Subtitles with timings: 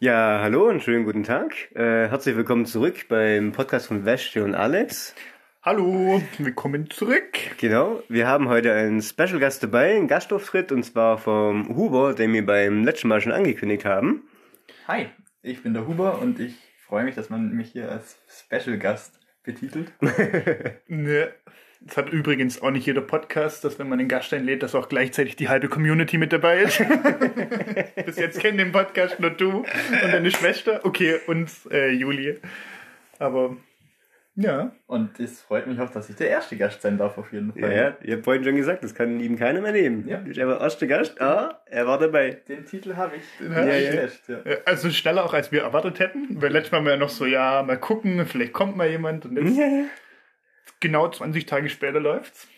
[0.00, 1.74] Ja, hallo und schönen guten Tag.
[1.74, 5.12] Äh, herzlich willkommen zurück beim Podcast von Wäsche und Alex.
[5.60, 7.36] Hallo, willkommen zurück.
[7.58, 12.32] Genau, wir haben heute einen Special Gast dabei, einen Gastauftritt und zwar vom Huber, den
[12.32, 14.22] wir beim letzten Mal schon angekündigt haben.
[14.86, 15.06] Hi,
[15.42, 16.54] ich bin der Huber und ich
[16.86, 19.90] freue mich, dass man mich hier als Special Gast betitelt.
[20.86, 21.32] ne.
[21.80, 24.88] Das hat übrigens auch nicht jeder Podcast, dass wenn man den Gast einlädt, dass auch
[24.88, 26.78] gleichzeitig die halbe Community mit dabei ist.
[28.06, 30.80] Bis jetzt kennen den Podcast nur du und deine Schwester.
[30.84, 32.40] Okay, und äh, Julie.
[33.18, 33.56] Aber
[34.40, 34.70] ja.
[34.86, 37.72] Und es freut mich auch, dass ich der erste Gast sein darf, auf jeden Fall.
[37.72, 40.06] Ja, ihr habt vorhin schon gesagt, das kann ihm keiner mehr nehmen.
[40.06, 40.18] Ja.
[40.18, 42.38] Ich bin der erste Gast, ah, er war dabei.
[42.46, 43.22] Den Titel habe ich.
[43.40, 43.90] Den Ja, ich ja.
[43.90, 44.38] gelöscht, ja.
[44.64, 46.40] Also schneller auch, als wir erwartet hätten.
[46.40, 49.26] Weil letztes Mal war ja noch so, ja, mal gucken, vielleicht kommt mal jemand.
[49.26, 49.84] Und jetzt Ja,
[50.80, 52.48] genau 20 Tage später läuft's.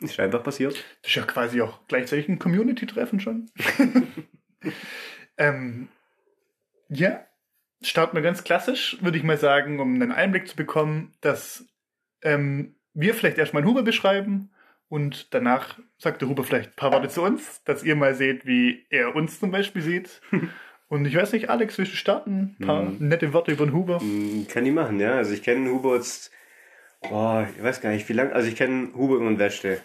[0.00, 0.74] Ist einfach passiert.
[1.02, 3.50] Das ist ja quasi auch gleichzeitig ein Community-Treffen schon.
[5.38, 5.88] ähm,
[6.88, 7.24] ja,
[7.82, 11.66] starten wir ganz klassisch, würde ich mal sagen, um einen Einblick zu bekommen, dass
[12.22, 14.50] ähm, wir vielleicht erstmal Huber beschreiben
[14.88, 18.44] und danach sagt der Huber vielleicht ein paar Worte zu uns, dass ihr mal seht,
[18.44, 20.20] wie er uns zum Beispiel sieht.
[20.88, 22.54] Und ich weiß nicht, Alex, willst du starten?
[22.60, 23.98] Ein paar nette Worte über den Huber.
[24.02, 25.14] Mm, Kann ich machen, ja.
[25.14, 26.30] Also ich kenne Huber jetzt,
[27.08, 29.80] boah, ich weiß gar nicht, wie lange, also ich kenne Huber und Wäsche.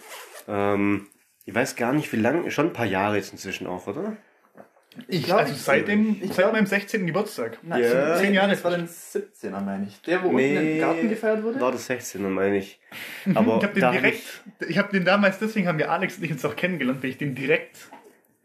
[0.47, 1.07] Ähm,
[1.45, 4.17] ich weiß gar nicht, wie lange, schon ein paar Jahre jetzt inzwischen auch, oder?
[5.07, 7.05] Ich, glaub, also seit, dem, ich seit glaub- meinem 16.
[7.05, 7.59] Geburtstag.
[7.61, 8.15] Nein, Ja.
[8.15, 8.49] zehn Zehn Jahre.
[8.51, 10.01] Das war dann 17er, meine ich.
[10.01, 11.61] Der, wo unten im Garten gefeiert wurde?
[11.61, 12.79] War das 16er, meine ich.
[13.35, 16.23] Aber ich habe den direkt, ich, ich habe den damals, deswegen haben wir Alex und
[16.23, 17.91] ich uns auch kennengelernt, weil ich den direkt,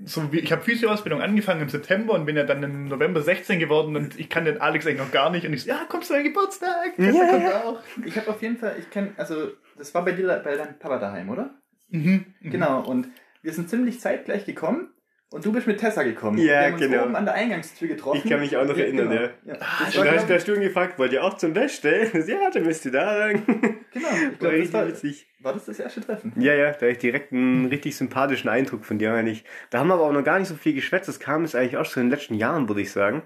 [0.04, 3.58] so wie, ich habe Physioausbildung angefangen im September und bin ja dann im November 16
[3.58, 6.10] geworden und ich kann den Alex eigentlich noch gar nicht und ich so, ja, kommst
[6.10, 6.98] du an Geburtstag?
[6.98, 7.12] Ja.
[7.12, 7.80] kommt auch.
[8.04, 10.98] Ich habe auf jeden Fall, ich kenne, also das war bei dir, bei deinem Papa
[10.98, 11.54] daheim, oder?
[11.88, 12.26] Mhm.
[12.40, 13.08] Genau, und
[13.42, 14.91] wir sind ziemlich zeitgleich gekommen
[15.32, 16.38] und du bist mit Tessa gekommen.
[16.38, 17.02] Ja, wir haben uns genau.
[17.04, 18.20] oben an der Eingangstür getroffen.
[18.22, 19.22] Ich kann mich auch noch erinnern, genau.
[19.22, 19.30] ja.
[19.46, 19.54] ja.
[19.60, 22.10] Ah, und war, da glaub hast du ihn gefragt, wollt ihr auch zum Wäsche?
[22.26, 23.42] ja, dann müsst ihr da rein.
[23.46, 25.26] Genau, ich War glaube, das richtig war, witzig.
[25.40, 26.32] war das das erste Treffen.
[26.36, 29.44] Ja, ja, da hatte ich direkt einen richtig sympathischen Eindruck von dir eigentlich.
[29.70, 31.08] Da haben wir aber auch noch gar nicht so viel geschwätzt.
[31.08, 33.22] Das kam jetzt eigentlich auch schon in den letzten Jahren, würde ich sagen.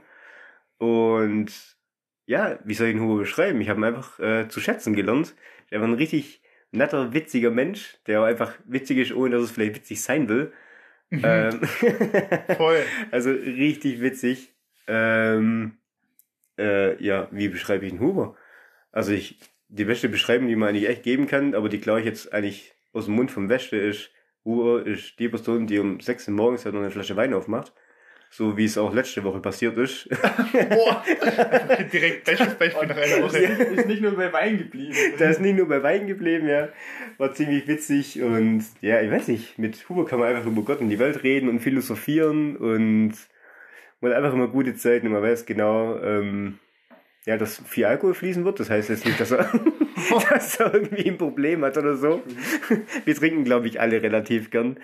[0.78, 1.53] Und
[2.27, 3.61] ja, wie soll ich den Hugo beschreiben?
[3.61, 5.34] Ich habe ihn einfach äh, zu schätzen gelernt.
[5.71, 9.50] Er war ein richtig netter, witziger Mensch, der auch einfach witzig ist, ohne dass es
[9.50, 10.53] vielleicht witzig sein will.
[11.11, 11.61] Ähm,
[12.56, 12.83] Voll.
[13.11, 14.55] also richtig witzig.
[14.87, 15.78] Ähm,
[16.59, 18.37] äh, ja, wie beschreibe ich einen Huber?
[18.93, 22.06] Also ich, die beste Beschreibung, die man eigentlich echt geben kann, aber die glaube ich
[22.06, 24.11] jetzt eigentlich aus dem Mund vom Wäsche ist,
[24.45, 27.72] Huber ist die Person, die um 6 Uhr morgens halt noch eine Flasche Wein aufmacht.
[28.31, 30.09] So wie es auch letzte Woche passiert ist.
[30.09, 31.05] Boah.
[31.93, 33.39] Direkt bestes Beispiel nach einer Woche.
[33.39, 34.95] ist nicht nur bei Wein geblieben.
[35.19, 36.69] da ist nicht nur bei Wein geblieben, ja.
[37.19, 40.81] War ziemlich witzig und ja, ich weiß nicht, mit Huber kann man einfach über Gott
[40.81, 43.15] und die Welt reden und philosophieren und
[44.01, 46.59] man hat einfach immer gute Zeit und man weiß genau, ähm,
[47.27, 48.61] ja, dass viel Alkohol fließen wird.
[48.61, 49.51] Das heißt jetzt nicht, dass er,
[50.31, 52.23] dass er irgendwie ein Problem hat oder so.
[53.05, 54.79] Wir trinken, glaube ich, alle relativ gern.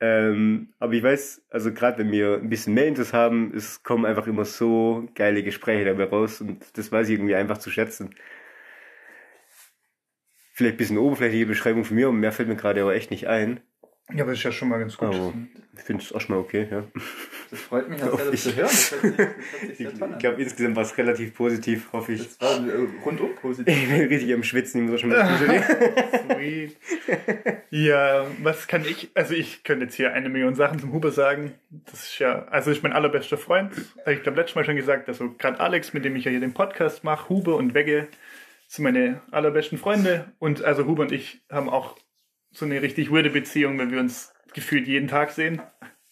[0.00, 4.04] Ähm, aber ich weiß, also gerade wenn wir ein bisschen mehr Intus haben, es kommen
[4.04, 8.14] einfach immer so geile Gespräche dabei raus und das weiß ich irgendwie einfach zu schätzen.
[10.52, 13.26] Vielleicht ein bisschen oberflächliche Beschreibung von mir, und mehr fällt mir gerade aber echt nicht
[13.28, 13.60] ein.
[14.12, 15.08] Ja, aber das ist ja schon mal ganz gut.
[15.08, 15.32] Aber
[15.76, 16.84] ich finde es auch schon mal okay, ja.
[17.50, 18.00] Das freut mich,
[18.32, 18.56] das zu ich.
[18.56, 18.68] hören.
[18.68, 22.36] Das hört sich, das hört sich Ich, glaube, insgesamt war es relativ positiv, hoffe ich.
[22.38, 23.74] Das war äh, rundum positiv.
[23.74, 25.26] Ich bin richtig am Schwitzen, ich muss schon mal
[26.36, 26.76] Sweet.
[27.70, 31.52] Ja, was kann ich, also ich könnte jetzt hier eine Million Sachen zum Huber sagen.
[31.70, 33.72] Das ist ja, also ist mein allerbester Freund.
[34.06, 36.52] Ich glaube, letztes Mal schon gesagt, also gerade Alex, mit dem ich ja hier den
[36.54, 38.08] Podcast mache, Huber und Wegge
[38.68, 40.32] sind meine allerbesten Freunde.
[40.38, 41.96] Und also Huber und ich haben auch
[42.54, 45.60] so eine richtig weirde Beziehung, wenn wir uns gefühlt jeden Tag sehen.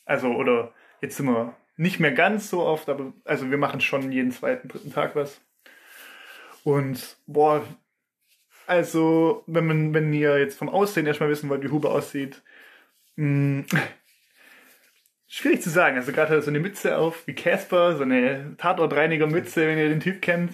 [0.05, 4.13] Also, oder jetzt sind wir nicht mehr ganz so oft, aber also wir machen schon
[4.13, 5.41] jeden zweiten, dritten Tag was.
[6.65, 7.65] Und boah,
[8.67, 12.43] also, wenn man, wenn ihr jetzt vom Aussehen erstmal wissen wollt, wie Huber aussieht,
[13.17, 13.65] mh,
[15.27, 15.97] schwierig zu sagen.
[15.97, 19.89] Also gerade hat er so eine Mütze auf wie Casper, so eine Tatortreiniger-Mütze, wenn ihr
[19.89, 20.53] den Typ kennt.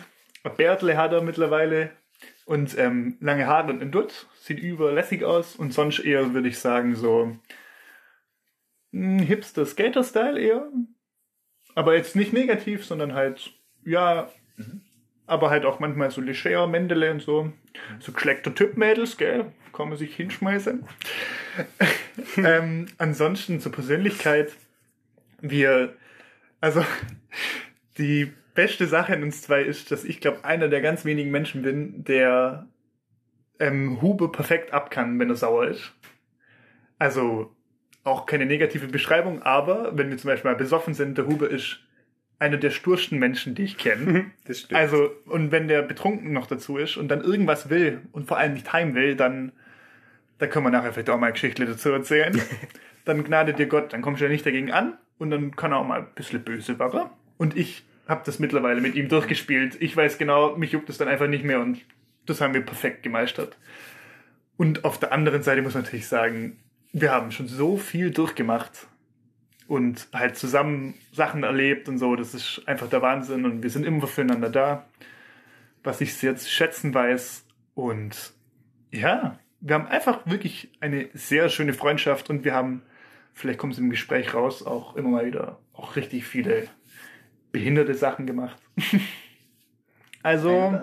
[0.56, 1.90] Bärtle hat er mittlerweile
[2.48, 4.26] und ähm, lange Haare und ein Dutt.
[4.40, 7.36] Sieht überlässig aus und sonst eher, würde ich sagen, so
[8.92, 10.66] mh, Hipster-Skater-Style eher.
[11.74, 13.52] Aber jetzt nicht negativ, sondern halt,
[13.84, 14.30] ja,
[15.26, 17.52] aber halt auch manchmal so leger Mendele und so.
[18.00, 19.52] So geschleckter Typ-Mädels, gell?
[19.74, 20.88] Kann man sich hinschmeißen.
[22.38, 24.52] ähm, ansonsten zur Persönlichkeit.
[25.42, 25.94] Wir,
[26.62, 26.82] also,
[27.98, 31.62] die beste Sache in uns zwei ist, dass ich glaube, einer der ganz wenigen Menschen
[31.62, 32.66] bin, der
[33.60, 35.94] ähm, Hube perfekt ab kann, wenn er sauer ist.
[36.98, 37.54] Also,
[38.02, 41.78] auch keine negative Beschreibung, aber wenn wir zum Beispiel mal besoffen sind, der Hube ist
[42.40, 44.32] einer der stursten Menschen, die ich kenne.
[44.44, 44.80] Das stimmt.
[44.80, 48.54] Also, und wenn der betrunken noch dazu ist und dann irgendwas will und vor allem
[48.54, 49.52] nicht heim will, dann,
[50.38, 52.42] da können wir nachher vielleicht auch mal eine Geschichte dazu erzählen.
[53.04, 55.78] dann gnade dir Gott, dann kommst du ja nicht dagegen an und dann kann er
[55.78, 57.02] auch mal ein bisschen böse werden.
[57.36, 59.76] Und ich habe das mittlerweile mit ihm durchgespielt.
[59.80, 61.80] Ich weiß genau, mich juckt es dann einfach nicht mehr und
[62.26, 63.56] das haben wir perfekt gemeistert.
[64.56, 66.58] Und auf der anderen Seite muss man natürlich sagen,
[66.92, 68.88] wir haben schon so viel durchgemacht
[69.68, 72.16] und halt zusammen Sachen erlebt und so.
[72.16, 74.86] Das ist einfach der Wahnsinn und wir sind immer füreinander da,
[75.84, 77.44] was ich sehr zu schätzen weiß.
[77.74, 78.32] Und
[78.90, 82.82] ja, wir haben einfach wirklich eine sehr schöne Freundschaft und wir haben,
[83.34, 86.68] vielleicht kommt es im Gespräch raus, auch immer mal wieder auch richtig viele
[87.58, 88.60] behinderte Sachen gemacht.
[90.22, 90.80] also,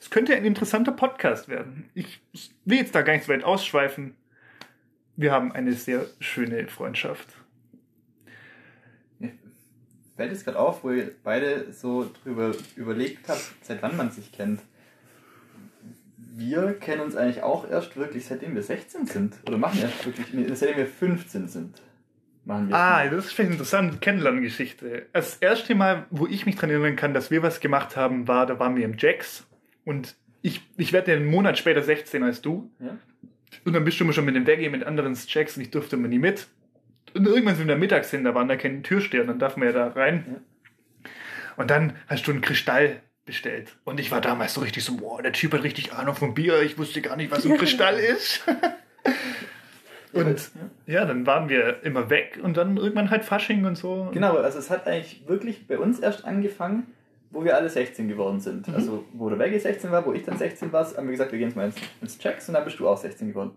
[0.00, 1.90] es könnte ein interessanter Podcast werden.
[1.94, 2.20] Ich
[2.64, 4.14] will jetzt da gar nicht so weit ausschweifen.
[5.16, 7.28] Wir haben eine sehr schöne Freundschaft.
[9.18, 9.32] Mir
[10.16, 14.32] fällt es gerade auf, wo ihr beide so drüber überlegt habt, seit wann man sich
[14.32, 14.60] kennt.
[16.16, 19.36] Wir kennen uns eigentlich auch erst wirklich, seitdem wir 16 sind.
[19.46, 21.82] Oder machen erst wirklich, nee, seitdem wir 15 sind.
[22.44, 25.06] Machen wir Ah, das ist vielleicht interessant, Kennenlerngeschichte.
[25.12, 28.46] Das erste Mal, wo ich mich dran erinnern kann, dass wir was gemacht haben, war,
[28.46, 29.46] da waren wir im Jacks
[29.84, 32.70] und ich, ich werde ja einen Monat später 16 als du.
[32.80, 32.98] Ja?
[33.64, 35.96] Und dann bist du immer schon mit dem Weggehen mit anderen Jacks und ich durfte
[35.96, 36.48] immer nie mit.
[37.14, 39.68] Und irgendwann sind wir mittags hin, da waren da keine Türsteher und dann darf man
[39.68, 40.42] ja da rein.
[41.56, 43.76] Und dann hast du einen Kristall bestellt.
[43.84, 46.60] Und ich war damals so richtig so, boah, der Typ hat richtig Ahnung vom Bier,
[46.62, 48.44] ich wusste gar nicht, was ein Kristall ist.
[50.14, 50.50] Und
[50.86, 54.08] ja, dann waren wir immer weg und dann irgendwann halt Fasching und so.
[54.12, 56.86] Genau, also es hat eigentlich wirklich bei uns erst angefangen,
[57.30, 58.68] wo wir alle 16 geworden sind.
[58.68, 58.74] Mhm.
[58.74, 61.38] Also wo der Wegge 16 war, wo ich dann 16 war, haben wir gesagt, wir
[61.38, 63.52] gehen jetzt mal ins, ins Checks und dann bist du auch 16 geworden.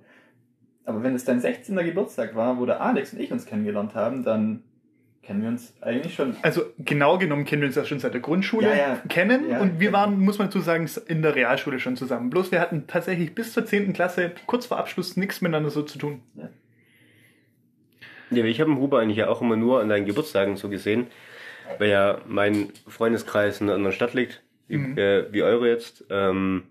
[0.86, 1.76] Aber wenn es dein 16.
[1.78, 4.64] Geburtstag war, wo der Alex und ich uns kennengelernt haben, dann
[5.28, 6.38] kennen wir uns eigentlich schon.
[6.42, 9.02] Also genau genommen kennen wir uns ja schon seit der Grundschule Ja, ja.
[9.10, 10.00] kennen Ja, und wir genau.
[10.00, 12.30] waren, muss man dazu sagen, in der Realschule schon zusammen.
[12.30, 13.92] Bloß wir hatten tatsächlich bis zur 10.
[13.92, 16.22] Klasse, kurz vor Abschluss, nichts miteinander so zu tun.
[18.32, 21.08] Ja, ich habe den Huber eigentlich ja auch immer nur an deinen Geburtstagen so gesehen,
[21.78, 24.98] weil ja mein Freundeskreis in einer anderen Stadt liegt, wie, Mhm.
[24.98, 26.06] äh, wie eure jetzt.
[26.10, 26.64] Ähm,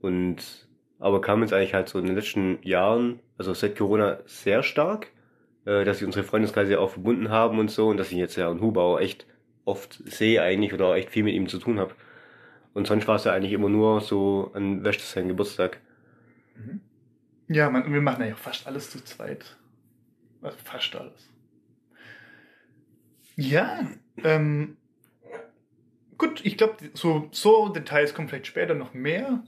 [0.00, 0.66] und
[1.00, 5.08] aber kam jetzt eigentlich halt so in den letzten Jahren, also seit Corona, sehr stark,
[5.66, 8.48] äh, dass sich unsere Freundeskreise auch verbunden haben und so und dass ich jetzt ja
[8.48, 9.26] Huber auch echt
[9.64, 11.94] oft sehe eigentlich oder auch echt viel mit ihm zu tun habe.
[12.74, 15.80] Und sonst war es ja eigentlich immer nur so an Wäscht sein Geburtstag.
[17.48, 19.56] Ja, man, wir machen ja fast alles zu zweit.
[20.42, 21.30] Also fast alles.
[23.36, 23.88] Ja,
[24.22, 24.76] ähm,
[26.18, 29.42] gut, ich glaube, so, so Details kommen vielleicht später noch mehr.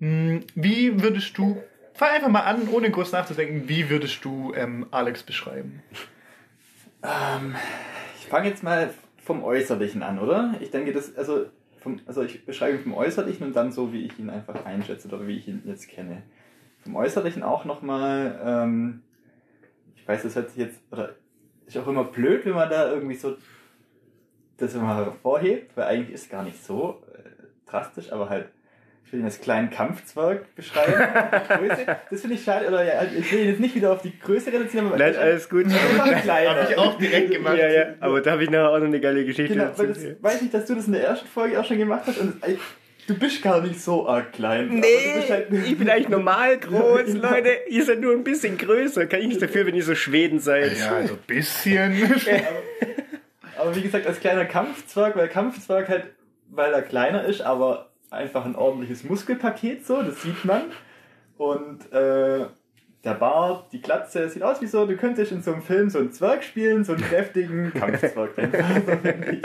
[0.00, 1.62] Hm, Wie würdest du,
[1.96, 5.82] fang einfach mal an, ohne groß nachzudenken, wie würdest du ähm, Alex beschreiben?
[7.02, 7.54] Ähm,
[8.18, 10.54] ich fange jetzt mal vom Äußerlichen an, oder?
[10.60, 11.46] Ich denke, das, also,
[11.80, 15.08] vom, also ich beschreibe ihn vom Äußerlichen und dann so, wie ich ihn einfach einschätze
[15.08, 16.22] oder wie ich ihn jetzt kenne.
[16.82, 19.02] Vom Äußerlichen auch nochmal, ähm,
[19.96, 21.14] ich weiß, das hört sich jetzt, oder
[21.66, 23.36] ist auch immer blöd, wenn man da irgendwie so
[24.56, 28.48] das immer hervorhebt, weil eigentlich ist gar nicht so äh, drastisch, aber halt,
[29.06, 30.92] ich will ihn als kleinen Kampfzwerg beschreiben.
[31.48, 34.18] Größe, das finde ich schade, oder ja, ich will ihn jetzt nicht wieder auf die
[34.18, 35.64] Größe reduzieren, aber Nein, alles gut.
[35.94, 36.56] Immer kleiner.
[36.62, 37.56] Hab ich auch direkt gemacht.
[37.56, 39.78] Ja, ja, aber da habe ich nachher auch noch eine geile Geschichte Genau, dazu.
[39.82, 42.18] weil das weiß ich, dass du das in der ersten Folge auch schon gemacht hast
[42.18, 42.58] und ey,
[43.06, 44.68] du bist gar nicht so arg klein.
[44.70, 47.30] aber du bist halt- ich bin eigentlich normal groß, Genau.
[47.30, 47.50] Leute.
[47.68, 49.06] Ihr seid nur ein bisschen größer.
[49.06, 50.76] Kann ich nichts dafür, wenn ihr so Schweden seid.
[50.78, 51.94] Ja, also ein bisschen.
[53.58, 56.06] Aber wie gesagt, als kleiner Kampfzwerg, weil Kampfzwerg halt,
[56.50, 60.62] weil er kleiner ist, aber einfach ein ordentliches Muskelpaket so, das sieht man.
[61.36, 62.46] Und äh,
[63.06, 66.00] der Bart, die Glatze, sieht aus wie so, du könntest in so einem Film so
[66.00, 68.32] einen Zwerg spielen, so einen kräftigen Kampfzwerg.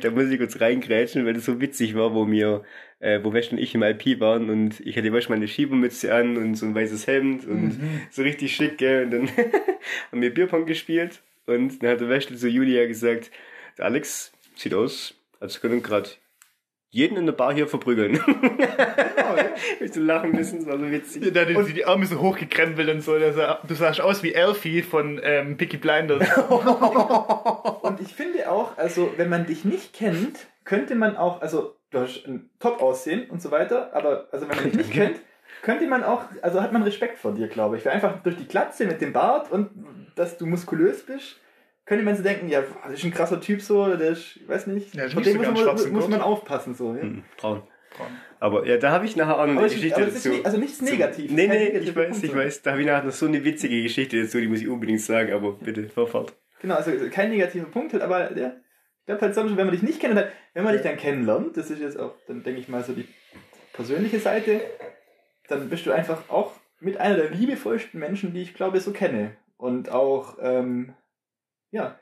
[0.00, 2.62] Da muss ich kurz reingrätschen, weil das so witzig war, wo wir,
[3.00, 6.36] äh, wo Wesch und ich im IP waren und ich hatte Wesch meine Schiebermütze an
[6.36, 7.80] und so ein weißes Hemd und
[8.10, 9.04] so richtig schick, gell.
[9.04, 9.28] Und dann
[10.12, 13.30] haben wir Bierpong gespielt und dann hat der Wesch zu Julia gesagt,
[13.78, 16.10] der Alex sieht aus, als können gerade
[16.96, 18.14] jeden in der Bar hier verprügeln.
[19.80, 21.30] ich so lachen müssen, das war so witzig.
[21.32, 23.18] Da hat die, die Arme so hochgekrempelt und so.
[23.32, 26.26] Sah, du sahst aus wie Elfie von ähm, Picky Blinders.
[27.82, 32.00] Und ich finde auch, also wenn man dich nicht kennt, könnte man auch, also du
[32.00, 35.20] hast ein Top-Aussehen und so weiter, aber also wenn man dich nicht kennt,
[35.62, 37.84] könnte man auch, also hat man Respekt vor dir, glaube ich.
[37.84, 39.68] Weil einfach durch die Glatze mit dem Bart und
[40.14, 41.38] dass du muskulös bist,
[41.86, 44.66] könnte man so denken, ja, das ist ein krasser Typ so, der ist, ich weiß
[44.66, 46.94] nicht, Ja, nicht dem muss, man, muss man aufpassen so.
[46.94, 47.02] Ja.
[47.02, 47.62] Hm, Braun.
[48.40, 50.28] Aber ja, da habe ich nachher auch noch eine Geschichte ist dazu.
[50.28, 51.30] nicht, also nichts Negatives.
[51.30, 52.62] Nee, nee, ich weiß, Punkt, ich weiß.
[52.62, 55.32] Da habe ich nachher noch so eine witzige Geschichte dazu, die muss ich unbedingt sagen,
[55.32, 56.34] aber bitte, fahr fort.
[56.60, 58.60] Genau, also kein negativer Punkt, halt, aber der,
[59.00, 61.56] ich glaube halt sonst, wenn man dich nicht kennt, dann, wenn man dich dann kennenlernt,
[61.56, 63.06] das ist jetzt auch, dann denke ich mal so die
[63.72, 64.60] persönliche Seite,
[65.48, 69.36] dann bist du einfach auch mit einer der liebevollsten Menschen, die ich glaube so kenne.
[69.56, 70.92] Und auch, ähm,
[71.70, 71.98] ja,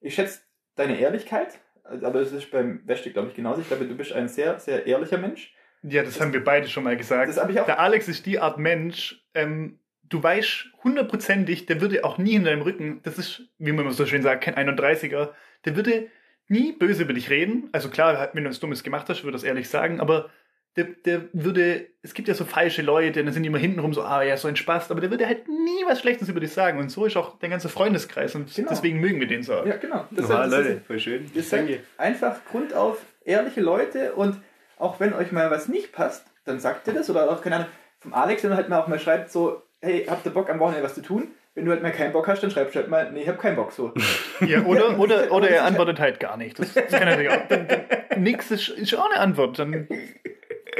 [0.00, 0.40] ich schätze
[0.76, 3.60] deine Ehrlichkeit, aber das ist beim Weste, glaube ich, genauso.
[3.60, 5.54] Ich glaube, du bist ein sehr, sehr ehrlicher Mensch.
[5.82, 7.28] Ja, das, das haben wir beide schon mal gesagt.
[7.28, 7.66] Das habe ich auch.
[7.66, 12.44] Der Alex ist die Art Mensch, ähm, du weißt hundertprozentig, der würde auch nie in
[12.44, 15.30] deinem Rücken, das ist, wie man so schön sagt, kein 31er,
[15.64, 16.08] der würde
[16.48, 17.68] nie böse über dich reden.
[17.72, 20.30] Also klar, wenn du was Dummes gemacht hast, würde das ehrlich sagen, aber
[20.76, 24.02] der, der würde, es gibt ja so falsche Leute, dann sind die immer hintenrum so,
[24.02, 26.78] ah ja, so ein Spaß, aber der würde halt nie was Schlechtes über dich sagen.
[26.80, 28.68] Und so ist auch der ganze Freundeskreis und genau.
[28.70, 29.52] deswegen mögen wir den so.
[29.64, 30.06] Ja, genau.
[30.10, 31.30] Das, Oha, das Leute, ist, voll schön.
[31.34, 34.40] Das sind einfach grundauf ehrliche Leute und
[34.76, 37.68] auch wenn euch mal was nicht passt, dann sagt ihr das oder auch, keine Ahnung,
[38.00, 40.58] vom Alex, wenn er halt mal auch mal schreibt so, hey, habt ihr Bock am
[40.58, 41.28] Wochenende was zu tun?
[41.54, 43.40] Wenn du halt mal keinen Bock hast, dann schreibst du halt mal, nee, ich hab
[43.40, 43.92] keinen Bock so.
[44.40, 46.58] Ja, oder, oder, oder er antwortet halt gar nicht.
[46.58, 47.48] Das, das kann natürlich auch.
[47.48, 47.68] Dann,
[48.10, 49.58] dann, nix ist, ist auch eine Antwort.
[49.58, 49.86] Dann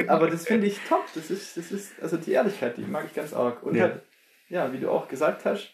[0.07, 1.05] aber das finde ich top.
[1.13, 3.63] Das ist, das ist, also die Ehrlichkeit, die mag ich ganz arg.
[3.63, 3.83] Und ja.
[3.83, 4.01] halt,
[4.49, 5.73] ja, wie du auch gesagt hast,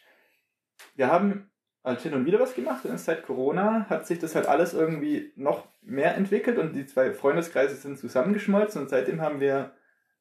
[0.96, 1.52] wir haben
[1.84, 5.32] halt hin und wieder was gemacht und seit Corona hat sich das halt alles irgendwie
[5.36, 9.72] noch mehr entwickelt und die zwei Freundeskreise sind zusammengeschmolzen und seitdem haben wir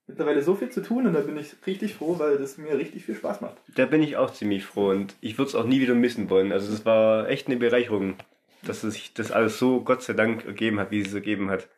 [0.07, 3.05] mittlerweile so viel zu tun und da bin ich richtig froh, weil das mir richtig
[3.05, 3.57] viel Spaß macht.
[3.75, 6.51] Da bin ich auch ziemlich froh und ich würde es auch nie wieder missen wollen.
[6.51, 8.17] Also es war echt eine Bereicherung,
[8.63, 11.69] dass sich das alles so Gott sei Dank ergeben hat, wie es ergeben hat.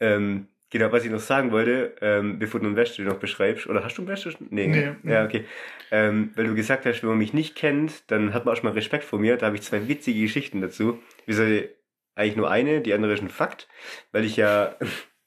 [0.00, 3.84] Ähm, genau, was ich noch sagen wollte, ähm, bevor du einen Wäsche noch beschreibst, oder
[3.84, 4.34] hast du einen Wäsche?
[4.50, 5.10] Nee, nee.
[5.10, 5.44] Ja, okay.
[5.90, 8.68] Ähm, weil du gesagt hast, wenn man mich nicht kennt, dann hat man auch schon
[8.68, 9.36] mal Respekt vor mir.
[9.36, 11.00] Da habe ich zwei witzige Geschichten dazu.
[11.26, 11.42] Wieso
[12.14, 13.68] eigentlich nur eine, die andere ist ein Fakt,
[14.10, 14.76] weil ich ja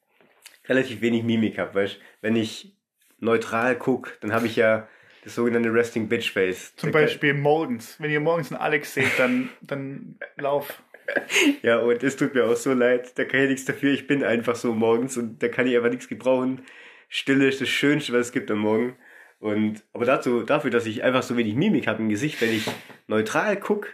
[0.67, 2.75] relativ wenig Mimik habe, weißt wenn ich
[3.19, 4.87] neutral gucke, dann habe ich ja
[5.23, 6.75] das sogenannte Resting Bitch Face.
[6.75, 7.95] Zum Beispiel morgens.
[7.99, 10.81] Wenn ihr morgens einen Alex seht, dann, dann lauf.
[11.61, 13.17] ja, und es tut mir auch so leid.
[13.17, 13.91] Da kann ich nichts dafür.
[13.93, 16.61] Ich bin einfach so morgens und da kann ich einfach nichts gebrauchen.
[17.07, 18.95] Stille ist das Schönste, was es gibt am Morgen.
[19.39, 22.65] Und, aber dazu, dafür, dass ich einfach so wenig Mimik habe im Gesicht, wenn ich
[23.07, 23.89] neutral gucke,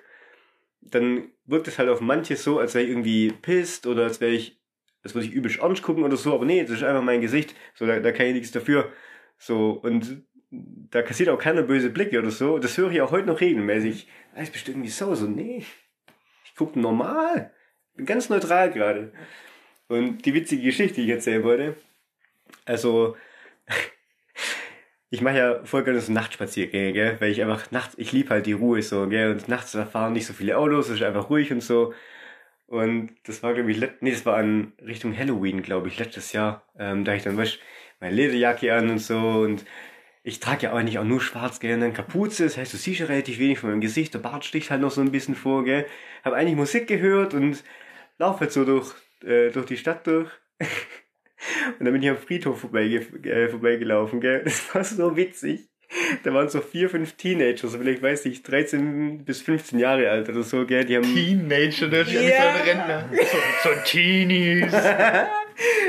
[0.82, 4.32] dann wirkt es halt auf manche so, als wäre ich irgendwie pisst oder als wäre
[4.32, 4.60] ich,
[5.04, 6.34] als würde ich übelst ernst gucken oder so.
[6.34, 7.56] Aber nee, das ist einfach mein Gesicht.
[7.76, 8.92] So, da, da kann ich nichts dafür.
[9.38, 12.58] So, und da kassiert auch keiner böse Blicke oder so.
[12.58, 14.08] Das höre ich auch heute noch regelmäßig.
[14.34, 15.64] Das ist bestimmt irgendwie so, so, nee
[16.56, 17.52] gucke normal.
[17.96, 19.12] Bin ganz neutral gerade.
[19.88, 21.76] Und die witzige Geschichte, die ich erzählen wollte.
[22.66, 23.16] Also,
[25.10, 27.18] ich mache ja voll gerne so Nachtspaziergänge, gell?
[27.20, 29.32] Weil ich einfach nachts, ich liebe halt die Ruhe so, gell?
[29.32, 31.94] Und nachts da fahren nicht so viele Autos, es ist einfach ruhig und so.
[32.68, 36.64] Und das war, glaube ich, nee, das war an Richtung Halloween, glaube ich, letztes Jahr.
[36.80, 37.60] Ähm, da ich dann, weißt
[38.00, 39.66] meine Lederjacke an und so und
[40.25, 43.00] ich trage ja eigentlich auch nur schwarz, gell, und dann Kapuze, das heißt, du siehst
[43.00, 45.63] ja relativ wenig von meinem Gesicht, der Bart sticht halt noch so ein bisschen vor,
[45.63, 45.86] gell.
[46.24, 47.63] Hab eigentlich Musik gehört und
[48.17, 48.91] lauf halt so durch,
[49.24, 50.32] äh, durch die Stadt durch.
[50.60, 54.41] und dann bin ich am Friedhof vorbei, äh, vorbeigelaufen, gell.
[54.44, 55.70] Das war so witzig.
[56.24, 60.27] Da waren so vier, fünf Teenager, so vielleicht weiß ich, 13 bis 15 Jahre alt
[60.27, 61.03] oder so, gell, die haben...
[61.03, 62.41] Teenager, das ist ja yeah.
[62.41, 63.10] so ein Rentner.
[63.13, 64.74] So, so Teenies.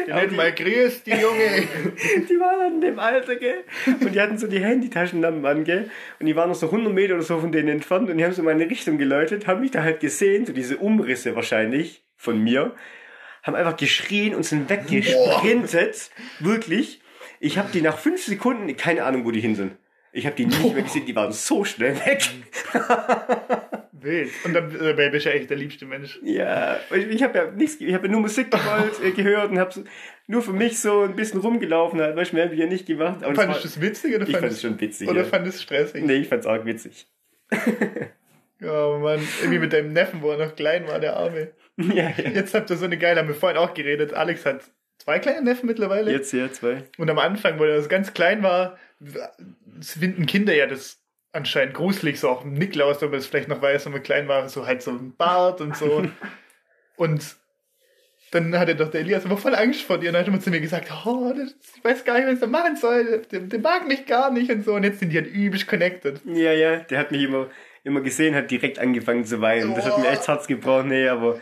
[0.06, 1.68] Den hätten mal grüßt, die Junge.
[2.28, 3.64] die waren dann in dem Alter, gell?
[3.86, 5.90] Und die hatten so die Handytaschenlampen an, gell?
[6.20, 8.32] Und die waren noch so 100 Meter oder so von denen entfernt und die haben
[8.32, 12.74] so meine Richtung geläutet, haben mich da halt gesehen, so diese Umrisse wahrscheinlich von mir,
[13.42, 16.10] haben einfach geschrien und sind weggesprintet.
[16.38, 16.46] Boah.
[16.46, 17.00] Wirklich.
[17.38, 19.72] Ich habe die nach fünf Sekunden, keine Ahnung, wo die hin sind.
[20.12, 22.22] Ich habe die nicht mehr gesehen, die waren so schnell weg.
[23.92, 24.30] Wild.
[24.44, 26.18] Und dann äh, bist du ja echt der liebste Mensch.
[26.22, 29.58] Ja, ich, ich habe ja nichts, ich habe ja nur Musik gewollt, äh, gehört und
[29.58, 29.84] habe so,
[30.26, 33.22] nur für mich so ein bisschen rumgelaufen, halt, weil mehr habe ich ja nicht gemacht.
[33.22, 35.08] Aber fandest du es witzig oder ich fand es schon witzig?
[35.08, 35.26] Oder ja.
[35.26, 36.04] fand es stressig?
[36.04, 37.06] Nee, ich fand es auch witzig.
[38.60, 41.52] ja, Mann, irgendwie mit deinem Neffen, wo er noch klein war, der Arme.
[41.78, 42.30] Ja, ja.
[42.30, 44.14] Jetzt habt ihr so eine geile, haben wir vorhin auch geredet.
[44.14, 44.62] Alex hat
[44.98, 46.10] zwei kleine Neffen mittlerweile.
[46.10, 46.84] Jetzt ja, zwei.
[46.98, 48.78] Und am Anfang, wo er das ganz klein war,
[49.80, 51.00] finden Kinder ja das
[51.32, 54.48] anscheinend gruselig, so auch Niklaus, ob er es vielleicht noch weiß, wenn man klein war,
[54.48, 56.04] so halt so ein Bart und so.
[56.96, 57.36] und
[58.32, 60.50] dann hatte doch der Elias immer voll Angst vor dir und dann hat er zu
[60.50, 63.86] mir gesagt, oh, das, ich weiß gar nicht, was er machen soll, der, der, mag
[63.86, 66.20] mich gar nicht und so und jetzt sind die halt übelst connected.
[66.24, 67.48] Ja, ja, der hat mich immer,
[67.84, 69.72] immer gesehen, hat direkt angefangen zu weinen.
[69.72, 69.76] Oh.
[69.76, 71.40] Das hat mir echt Herz gebraucht, nee, aber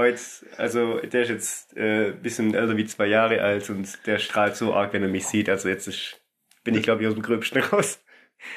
[0.00, 0.20] heute,
[0.56, 4.74] also der ist jetzt äh, bisschen älter wie zwei Jahre alt und der strahlt so
[4.74, 6.20] arg, wenn er mich sieht, also jetzt ist,
[6.64, 8.02] bin ich glaube ich aus dem Gröbsten raus.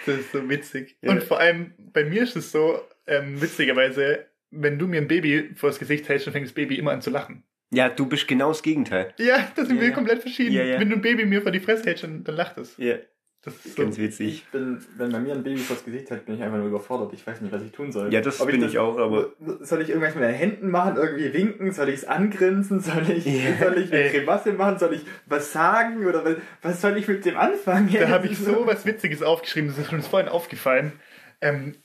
[0.05, 0.97] Das ist so witzig.
[1.01, 1.11] Ja.
[1.11, 5.51] Und vor allem, bei mir ist es so, ähm, witzigerweise, wenn du mir ein Baby
[5.55, 7.43] vor das Gesicht hältst, dann fängt das Baby immer an zu lachen.
[7.71, 9.13] Ja, du bist genau das Gegenteil.
[9.17, 9.95] Ja, das sind ja, wir ja.
[9.95, 10.53] komplett verschieden.
[10.53, 12.77] Ja, Wenn du ein Baby mir vor die Fresse hältst, dann, dann lacht es.
[12.77, 12.97] Ja.
[13.45, 13.81] Das ist so.
[13.83, 14.27] Ganz witzig.
[14.27, 17.11] Ich bin, wenn bei mir ein Baby vors Gesicht hat, bin ich einfach nur überfordert.
[17.11, 18.13] Ich weiß nicht, was ich tun soll.
[18.13, 21.33] Ja, das Ob bin ich auch, aber- Soll ich irgendwas mit den Händen machen, irgendwie
[21.33, 21.71] winken?
[21.73, 22.79] Soll ich es angrinsen?
[22.79, 23.57] Soll ich, Ja.
[23.59, 24.09] soll ich eine.
[24.11, 24.79] Grimasse machen?
[24.79, 26.05] Soll ich was sagen?
[26.05, 27.89] Oder was, was soll ich mit dem anfangen?
[27.91, 30.93] Da habe ich so was Witziges aufgeschrieben, das ist uns vorhin aufgefallen.
[31.41, 31.75] Ähm,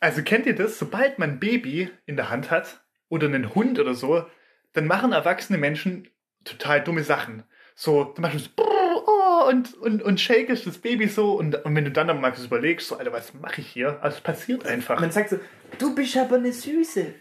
[0.00, 0.78] also kennt ihr das?
[0.78, 4.26] Sobald man ein Baby in der Hand hat oder einen Hund oder so,
[4.74, 6.08] dann machen erwachsene Menschen
[6.44, 7.44] total dumme Sachen.
[7.74, 8.68] So, dann machst du so,
[9.06, 9.10] oh,
[9.46, 12.88] und, und, und shakest das Baby so und, und wenn du dann mal so überlegst,
[12.88, 13.98] so, Alter, was mache ich hier?
[14.02, 15.00] Also es passiert einfach.
[15.00, 15.38] Man sagt so,
[15.78, 17.14] du bist aber eine Süße.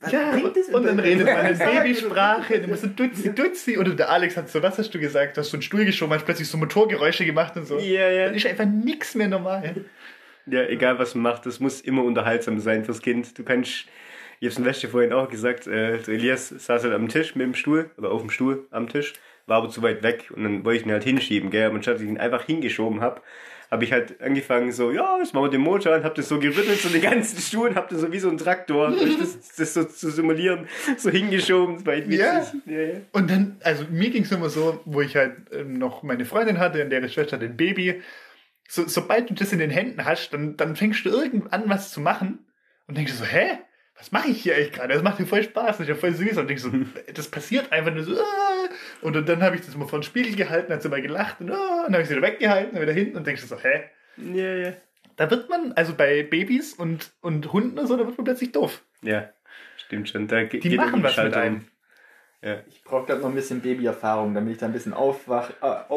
[0.00, 4.10] Was Ja, und dann redet man in Babysprache, dann musst du Dutzi, Dutzi, oder der
[4.10, 6.48] Alex hat so, was hast du gesagt, du hast so einen Stuhl geschoben, hast plötzlich
[6.48, 7.78] so Motorgeräusche gemacht und so.
[7.78, 8.26] Ja, ja.
[8.26, 9.84] Dann ist einfach nichts mehr normal.
[10.46, 13.38] Ja, egal was man macht, das muss immer unterhaltsam sein fürs Kind.
[13.38, 13.86] Du kannst,
[14.40, 17.54] ich hab's in Wäsche vorhin auch gesagt, äh, Elias saß halt am Tisch mit dem
[17.54, 19.12] Stuhl, oder auf dem Stuhl am Tisch,
[19.46, 22.00] war aber zu weit weg und dann wollte ich ihn halt hinschieben, gell, und statt
[22.00, 23.22] ich ihn einfach hingeschoben hab,
[23.72, 26.38] habe ich halt angefangen so, ja, jetzt machen wir den Motor an, hab das so
[26.38, 29.72] gerüttelt, so den ganzen Stuhl, und hab das so wie so ein Traktor, das, das
[29.72, 30.68] so zu simulieren,
[30.98, 32.18] so hingeschoben, echt witzig.
[32.18, 32.44] Ja.
[32.66, 33.00] Ja, ja.
[33.12, 36.58] Und dann, also mir ging es immer so, wo ich halt ähm, noch meine Freundin
[36.58, 38.02] hatte und deren Schwester ein Baby.
[38.68, 41.92] So, sobald du das in den Händen hast, dann, dann fängst du irgendwann an, was
[41.92, 42.40] zu machen
[42.86, 43.58] und denkst du so, hä?
[43.96, 44.94] Was mache ich hier eigentlich gerade?
[44.94, 46.38] Das macht mir voll Spaß, das ist ja voll süß.
[46.38, 46.70] Und denkst so,
[47.14, 48.18] das passiert einfach nur so.
[48.20, 48.68] ah.
[49.00, 51.50] Und dann, habe ich das mal vor den Spiegel gehalten, hat sie mal gelacht und,
[51.50, 53.58] ah, und dann habe ich sie wieder weggehalten, dann wieder hinten und denkst du so,
[53.58, 53.84] hä?
[54.16, 54.72] Ja, ja.
[55.16, 58.52] Da wird man, also bei Babys und, und Hunden und so, da wird man plötzlich
[58.52, 58.82] doof.
[59.02, 59.30] Ja,
[59.76, 60.26] stimmt schon.
[60.26, 61.40] Da Die geht machen was mit um.
[61.40, 61.64] einem.
[62.40, 62.60] Ja.
[62.68, 65.92] Ich brauche gerade noch ein bisschen Babyerfahrung, damit ich da ein bisschen aufwach, äh,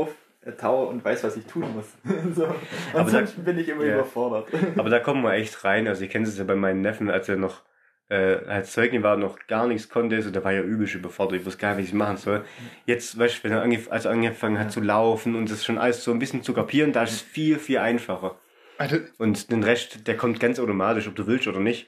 [0.46, 1.92] auftaue und weiß, was ich tun muss.
[2.36, 2.54] so.
[2.94, 3.96] Ansonsten bin ich immer ja.
[3.96, 4.50] überfordert.
[4.78, 5.88] Aber da kommen wir echt rein.
[5.88, 7.64] Also ich kenne es ja bei meinen Neffen, als er noch
[8.09, 11.39] äh, als Zeugling war, noch gar nichts konnte, so, da war ja übelst überfordert.
[11.39, 12.45] Ich wusste gar nicht, wie ich es machen soll.
[12.85, 16.03] Jetzt, weißt du, wenn er angef also angefangen hat zu laufen und das schon alles
[16.03, 18.39] so ein bisschen zu kapieren, da ist es viel, viel einfacher.
[18.77, 21.88] Also, Und den Rest, der kommt ganz automatisch, ob du willst oder nicht.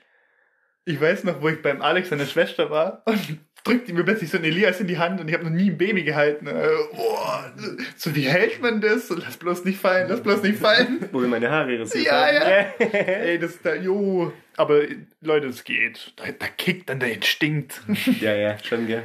[0.86, 4.38] Ich weiß noch, wo ich beim Alex seiner Schwester war und drückte mir plötzlich so
[4.38, 6.48] ein Elias in die Hand und ich habe noch nie ein Baby gehalten.
[6.48, 7.18] Äh, oh,
[7.96, 9.10] so wie hält man das?
[9.10, 11.08] Lass bloß nicht fallen, lass bloß nicht fallen.
[11.12, 12.74] Wo wir meine Haare rasiert Ja, ja.
[12.80, 14.32] Ey, das da, jo.
[14.56, 14.82] Aber
[15.22, 16.14] Leute, es geht.
[16.16, 17.82] Da, da kickt dann der Instinkt.
[18.22, 19.04] ja, ja, schon, gell.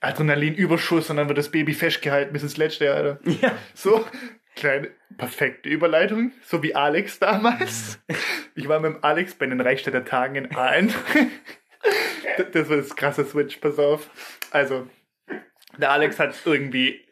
[0.00, 3.18] Adrenalinüberschuss und dann wird das Baby festgehalten bis ins letzte, Alter.
[3.42, 3.52] Ja.
[3.74, 4.04] So,
[4.54, 7.98] kleine, perfekte Überleitung, so wie Alex damals.
[8.54, 10.94] Ich war mit dem Alex bei den Reichstädter Tagen in Aalen.
[12.36, 14.10] Das- war das krasse Switch, pass auf.
[14.50, 14.88] Also,
[15.78, 17.04] der Alex hat irgendwie,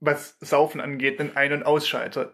[0.00, 2.32] was Saufen angeht, einen Ein- und Ausschalter.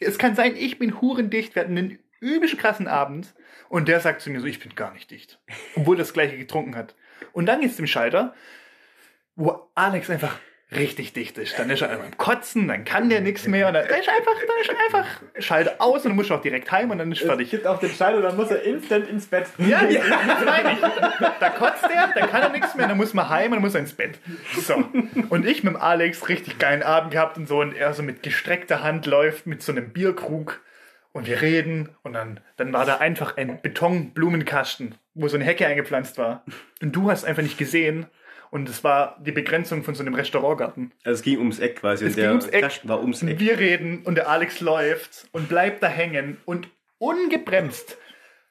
[0.00, 3.34] Es kann sein, ich bin hurendicht, wir hatten einen übelst krassen Abend
[3.68, 5.40] und der sagt zu mir so, ich bin gar nicht dicht.
[5.76, 6.94] Obwohl das gleiche getrunken hat.
[7.32, 8.34] Und dann geht's zum Schalter,
[9.36, 10.38] wo Alex einfach
[10.76, 11.58] richtig dicht ist.
[11.58, 14.32] Dann ist er einfach am Kotzen, dann kann der nichts mehr und dann ist einfach,
[14.46, 15.06] dann ist einfach
[15.38, 17.50] Schalter aus und dann muss er auch direkt heim und dann ist Es fertig.
[17.50, 19.46] gibt auf den Schalter, dann muss er instant ins Bett.
[19.58, 20.78] Ja, ja, das meine ich.
[21.40, 23.74] Da kotzt er, dann kann er nichts mehr, dann muss man heim und dann muss
[23.74, 24.18] er ins Bett.
[24.60, 24.74] So.
[25.30, 28.22] Und ich mit dem Alex richtig geilen Abend gehabt und so und er so mit
[28.22, 30.60] gestreckter Hand läuft mit so einem Bierkrug
[31.12, 35.66] und wir reden und dann, dann war da einfach ein Betonblumenkasten, wo so eine Hecke
[35.66, 36.44] eingepflanzt war.
[36.82, 38.06] Und du hast einfach nicht gesehen
[38.54, 40.92] und es war die Begrenzung von so einem Restaurantgarten.
[41.02, 42.62] Also es ging ums Eck quasi Es und ging der ums Eck.
[42.62, 43.40] Kasten war ums Eck.
[43.40, 47.98] wir reden und der Alex läuft und bleibt da hängen und ungebremst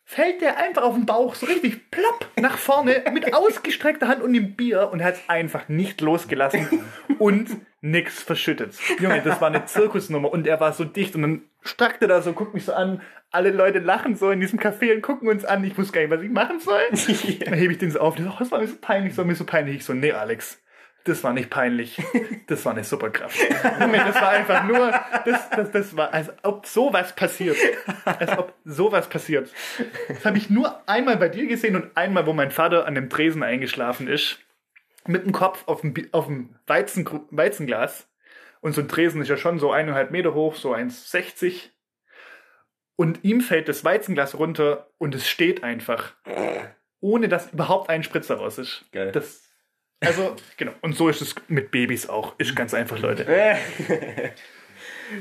[0.06, 4.34] fällt der einfach auf den Bauch so richtig plopp nach vorne mit ausgestreckter Hand und
[4.34, 6.68] dem Bier und hat es einfach nicht losgelassen
[7.20, 7.50] und
[7.82, 8.76] nix verschüttet.
[9.00, 12.34] Junge, das war eine Zirkusnummer und er war so dicht und dann strackte da so,
[12.34, 15.64] guckt mich so an, alle Leute lachen so in diesem Café und gucken uns an,
[15.64, 16.82] ich wusste gar nicht, was ich machen soll.
[17.46, 19.26] Dann hebe ich den so auf, so, oh, das war mir so peinlich, das war
[19.26, 19.78] mir so peinlich.
[19.78, 20.62] Ich so, nee, Alex,
[21.04, 22.02] das war nicht peinlich.
[22.48, 23.40] Das war eine Superkraft.
[23.50, 24.94] Das war einfach nur,
[25.26, 27.56] das, das, das war, als ob sowas passiert.
[28.04, 29.50] Als ob sowas passiert.
[30.10, 33.10] Das habe ich nur einmal bei dir gesehen und einmal, wo mein Vater an dem
[33.10, 34.40] Tresen eingeschlafen ist.
[35.08, 38.10] Mit dem Kopf auf dem, auf dem Weizen, Weizenglas.
[38.60, 41.70] Und so ein Tresen ist ja schon so eineinhalb Meter hoch, so 1,60.
[42.96, 46.14] Und ihm fällt das Weizenglas runter und es steht einfach.
[47.00, 48.86] Ohne dass überhaupt ein Spritzer raus ist.
[48.92, 49.12] Geil.
[49.12, 49.43] Das,
[50.06, 50.72] also, genau.
[50.82, 52.38] Und so ist es mit Babys auch.
[52.38, 53.26] Ist ganz einfach, Leute.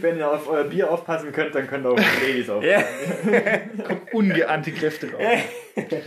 [0.01, 3.33] Wenn ihr auf euer Bier aufpassen könnt, dann könnt ihr auch auf die Babys aufpassen.
[3.33, 3.85] Ja.
[3.85, 5.39] Kommen ungeahnte Kräfte raus.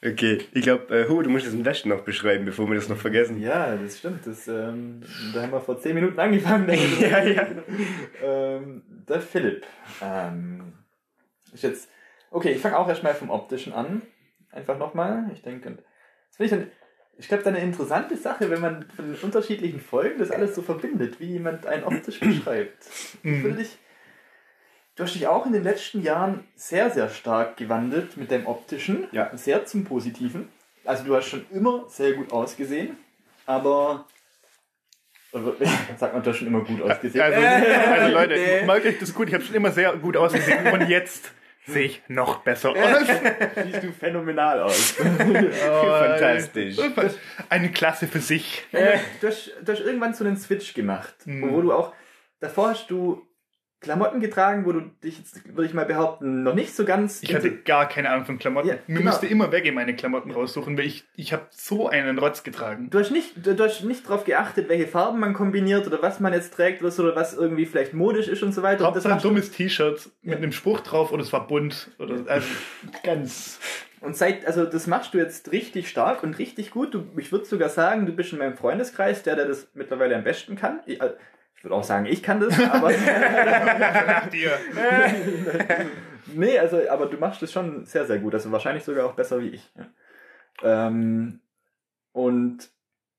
[0.00, 2.88] Okay, ich glaube, äh, Hu, du musst das im Westen noch beschreiben, bevor wir das
[2.88, 3.40] noch vergessen.
[3.40, 4.24] Ja, das stimmt.
[4.28, 5.02] Das, ähm,
[5.34, 6.68] da haben wir vor 10 Minuten angefangen.
[6.68, 7.00] denke ich.
[7.00, 7.48] Ja, ja.
[8.22, 9.66] Ähm, der Philipp.
[10.00, 10.74] Ähm,
[11.52, 11.90] ist jetzt.
[12.30, 14.02] Okay, ich fange auch erstmal vom Optischen an.
[14.52, 15.30] Einfach nochmal.
[15.32, 16.70] Ich denke, das finde ich dann.
[17.18, 21.18] Ich glaube, eine interessante Sache, wenn man von den unterschiedlichen Folgen das alles so verbindet,
[21.20, 22.86] wie jemand einen optisch beschreibt.
[22.86, 23.44] Ich Mhm.
[23.44, 23.76] will dich,
[24.96, 29.08] du hast dich auch in den letzten Jahren sehr, sehr stark gewandelt mit deinem optischen.
[29.12, 29.36] Ja.
[29.36, 30.48] Sehr zum Positiven.
[30.84, 32.96] Also du hast schon immer sehr gut ausgesehen,
[33.46, 34.06] aber
[35.32, 35.54] oder,
[35.98, 37.22] sagt man, du hast schon immer gut ausgesehen.
[37.22, 38.64] Also, also Leute, Nee.
[38.64, 39.28] merkt euch das gut.
[39.28, 41.32] Ich habe schon immer sehr gut ausgesehen und jetzt
[41.68, 42.76] sehe ich noch besser aus.
[43.64, 44.92] siehst du phänomenal aus.
[44.92, 46.76] Fantastisch.
[47.48, 48.64] Eine Klasse für sich.
[48.72, 51.50] Äh, du, hast, du hast irgendwann so einen Switch gemacht, Mhm.
[51.52, 51.92] wo du auch,
[52.40, 53.27] davor hast du
[53.80, 57.22] Klamotten getragen, wo du dich jetzt, würde ich mal behaupten, noch nicht so ganz...
[57.22, 58.68] Ich hatte gar keine Ahnung von Klamotten.
[58.68, 59.10] Ja, Mir genau.
[59.10, 62.90] musste immer Wegge meine Klamotten raussuchen, weil ich, ich habe so einen Rotz getragen.
[62.90, 66.18] Du hast nicht, du, du hast nicht darauf geachtet, welche Farben man kombiniert oder was
[66.18, 68.88] man jetzt trägt oder so, oder was irgendwie vielleicht modisch ist und so weiter.
[68.88, 70.36] Und das Hauptsache ein dummes T-Shirt mit Ja.
[70.38, 71.90] einem Spruch drauf oder es war bunt.
[72.00, 72.48] Oder, also
[73.04, 73.60] ganz.
[74.00, 76.94] Und seit, also das machst du jetzt richtig stark und richtig gut.
[76.94, 80.24] Du, ich würde sogar sagen, du bist in meinem Freundeskreis der, der das mittlerweile am
[80.24, 80.80] besten kann.
[80.86, 81.00] Ich,
[81.58, 84.52] ich würde auch sagen, ich kann das, aber Nach dir.
[86.34, 88.32] nee, also aber du machst das schon sehr, sehr gut.
[88.32, 89.72] Also wahrscheinlich sogar auch besser wie ich.
[90.62, 91.40] Ähm,
[92.12, 92.70] und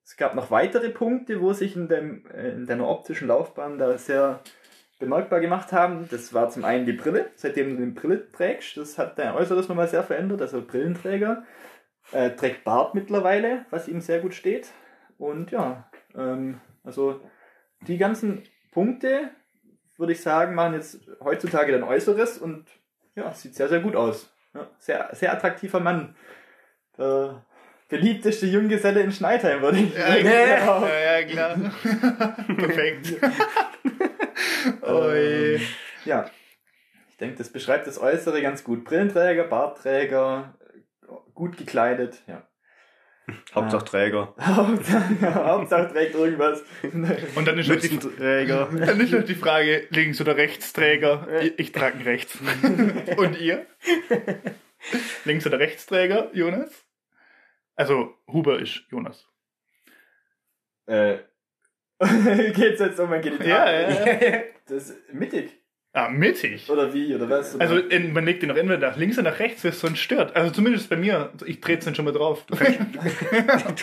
[0.05, 3.97] es gab noch weitere Punkte, wo sich in, dem, äh, in deiner optischen Laufbahn da
[3.97, 4.39] sehr
[4.99, 6.07] bemerkbar gemacht haben.
[6.09, 7.31] Das war zum einen die Brille.
[7.35, 10.41] Seitdem du eine Brille trägst, das hat dein Äußeres nochmal sehr verändert.
[10.41, 11.43] Also Brillenträger.
[12.13, 14.69] Äh, trägt Bart mittlerweile, was ihm sehr gut steht.
[15.17, 17.19] Und ja, ähm, also
[17.87, 19.29] die ganzen Punkte,
[19.97, 22.65] würde ich sagen, machen jetzt heutzutage dein Äußeres und
[23.15, 24.31] ja, sieht sehr, sehr gut aus.
[24.53, 26.15] Ja, sehr, sehr attraktiver Mann.
[26.97, 27.45] Der
[27.87, 30.25] beliebteste Junggeselle in Schneidheim, würde ich Ja, sagen.
[30.25, 31.57] ja, ja, klar.
[32.57, 33.13] Perfekt.
[34.81, 35.55] Oi.
[35.55, 35.61] Ähm,
[36.05, 36.29] ja,
[37.09, 38.83] ich denke, das beschreibt das Äußere ganz gut.
[38.85, 40.55] Brillenträger, Bartträger,
[41.33, 42.43] gut gekleidet, ja.
[43.55, 44.33] Hauptsache Träger.
[44.39, 46.63] Hauptsache, trägt irgendwas.
[47.35, 48.69] Und dann ist, noch die, Mützenträger.
[48.71, 51.27] dann ist noch die Frage, links oder rechtsträger?
[51.41, 52.37] Ich, ich trage einen rechts.
[53.17, 53.65] Und ihr?
[55.25, 56.85] Links oder rechtsträger, Jonas?
[57.75, 59.27] Also, Huber ist Jonas.
[60.87, 61.19] äh,
[62.53, 63.47] geht's jetzt um mein Genital?
[63.47, 64.41] Ja, ja, ja.
[64.67, 65.58] Das ist mittig.
[65.93, 66.69] Ah, mittig.
[66.69, 67.55] Oder wie, oder was?
[67.55, 67.63] Oder?
[67.63, 69.99] Also in, man legt den noch entweder nach links oder nach rechts, wenn es sonst
[69.99, 70.35] stört.
[70.35, 71.33] Also zumindest bei mir.
[71.45, 72.45] Ich drehe es dann schon mal drauf.
[72.45, 72.55] Du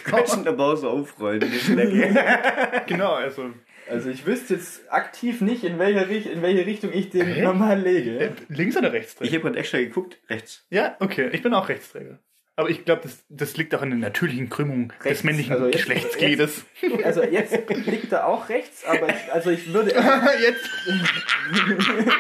[0.05, 1.75] kannst ihn auch so aufrollen, die
[2.87, 3.51] genau, also
[3.91, 7.43] Also ich wüsste jetzt aktiv nicht, in welche, Richt- in welche Richtung ich den Hä?
[7.43, 8.33] normal äh, lege.
[8.49, 9.29] links oder rechtsträger?
[9.29, 10.65] Ich habe gerade extra geguckt, rechts.
[10.71, 11.29] ja, okay.
[11.33, 12.21] Ich bin auch Rechtsträger.
[12.59, 15.67] Aber ich glaube, das, das liegt auch an der natürlichen Krümmung des Rechts, männlichen also
[15.67, 16.65] jetzt- Geschlechtsgliedes.
[17.05, 17.55] Also jetzt
[17.87, 19.91] liegt er auch rechts, aber ich, also ich würde,
[20.43, 20.71] Jetzt.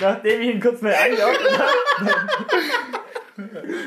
[0.00, 1.70] nachdem ich ihn kurz mal angeordnet habe,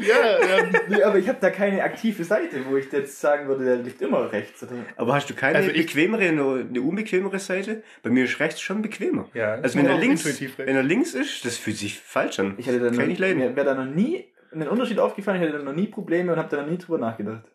[0.07, 0.69] Ja, ja.
[0.87, 4.01] nee, aber ich habe da keine aktive Seite, wo ich jetzt sagen würde, der liegt
[4.01, 4.63] immer rechts.
[4.63, 4.71] Oder?
[4.95, 7.83] Aber hast du keine Also ich- bequemere, eine, eine unbequemere Seite?
[8.01, 9.27] Bei mir ist rechts schon bequemer.
[9.33, 10.23] Ja, Also wenn er links,
[10.57, 12.53] wenn er links ist, das fühlt sich falsch an.
[12.57, 15.57] Ich hätte da Kann noch, ich wäre da noch nie ein Unterschied aufgefallen, ich hätte
[15.59, 17.45] da noch nie Probleme und habe da noch nie drüber nachgedacht.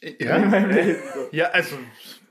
[0.00, 0.96] In Ja, meinem Leben.
[1.14, 1.28] So.
[1.32, 1.76] ja, also,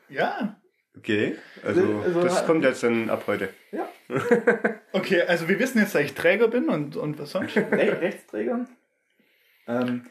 [0.10, 0.58] ja.
[0.97, 3.49] Okay, also, Also- das kommt jetzt dann ab heute.
[3.71, 3.88] Ja.
[4.93, 7.56] Okay, also wir wissen jetzt, dass ich Träger bin und, und was sonst?
[7.56, 8.65] Re Rechtsträger.
[9.65, 10.08] Ähm,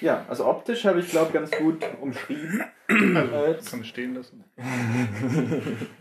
[0.00, 2.64] ja, also optisch habe ich glaube ganz gut umschrieben.
[2.88, 4.44] Also, Äh, das kann man stehen lassen.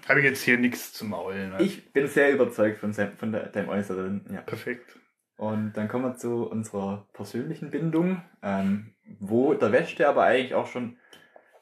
[0.10, 1.52] Habe ich jetzt hier nichts zu maulen.
[1.52, 1.62] ne?
[1.62, 4.26] Ich bin sehr überzeugt von, von deinem Äußeren.
[4.34, 4.42] Ja.
[4.42, 4.98] Perfekt.
[5.42, 10.68] Und dann kommen wir zu unserer persönlichen Bindung, ähm, wo der Weste aber eigentlich auch
[10.68, 11.00] schon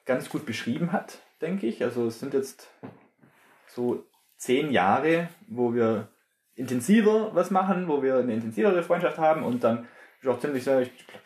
[0.04, 1.82] ganz gut beschrieben hat, denke ich.
[1.82, 2.68] Also es sind jetzt
[3.68, 4.04] so
[4.36, 6.08] zehn Jahre, wo wir
[6.56, 9.88] intensiver was machen, wo wir eine intensivere Freundschaft haben und dann
[10.20, 11.22] ist auch ziemlich sehr, ich glaub,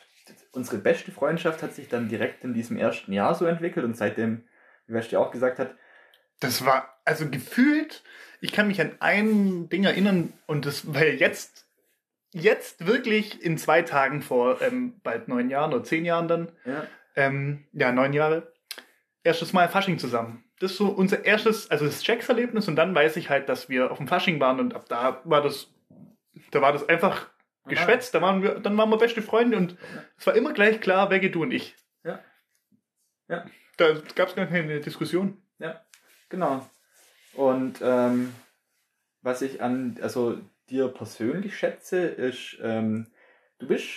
[0.53, 4.45] unsere beste Freundschaft hat sich dann direkt in diesem ersten Jahr so entwickelt und seitdem,
[4.87, 5.75] wie Weste auch gesagt hat,
[6.39, 8.05] Das war, also gefühlt,
[8.41, 11.64] ich kann mich an ein Ding erinnern und das war jetzt,
[12.35, 16.87] jetzt wirklich in zwei Tagen vor ähm, bald neun Jahren oder zehn Jahren dann, ja,
[17.17, 18.53] ähm, ja, neun Jahre,
[19.23, 20.45] erstes Mal Fasching zusammen.
[20.59, 23.91] Das ist so unser erstes, also das Jacks-Erlebnis und dann weiß ich halt, dass wir
[23.91, 25.73] auf dem Fasching waren und ab da war das,
[26.51, 27.29] da war das einfach
[27.67, 29.77] geschwätzt, da waren wir, dann waren wir beste Freunde und
[30.19, 31.77] es war immer gleich klar, wer geht du und ich.
[32.03, 32.21] Ja.
[33.29, 33.47] Ja.
[33.77, 35.41] Da gab es gar keine Diskussion.
[36.29, 36.69] Genau.
[37.35, 38.35] Und ähm,
[39.23, 40.39] was ich an also
[40.71, 43.09] dir persönlich schätze, ist, ähm,
[43.59, 43.89] du bist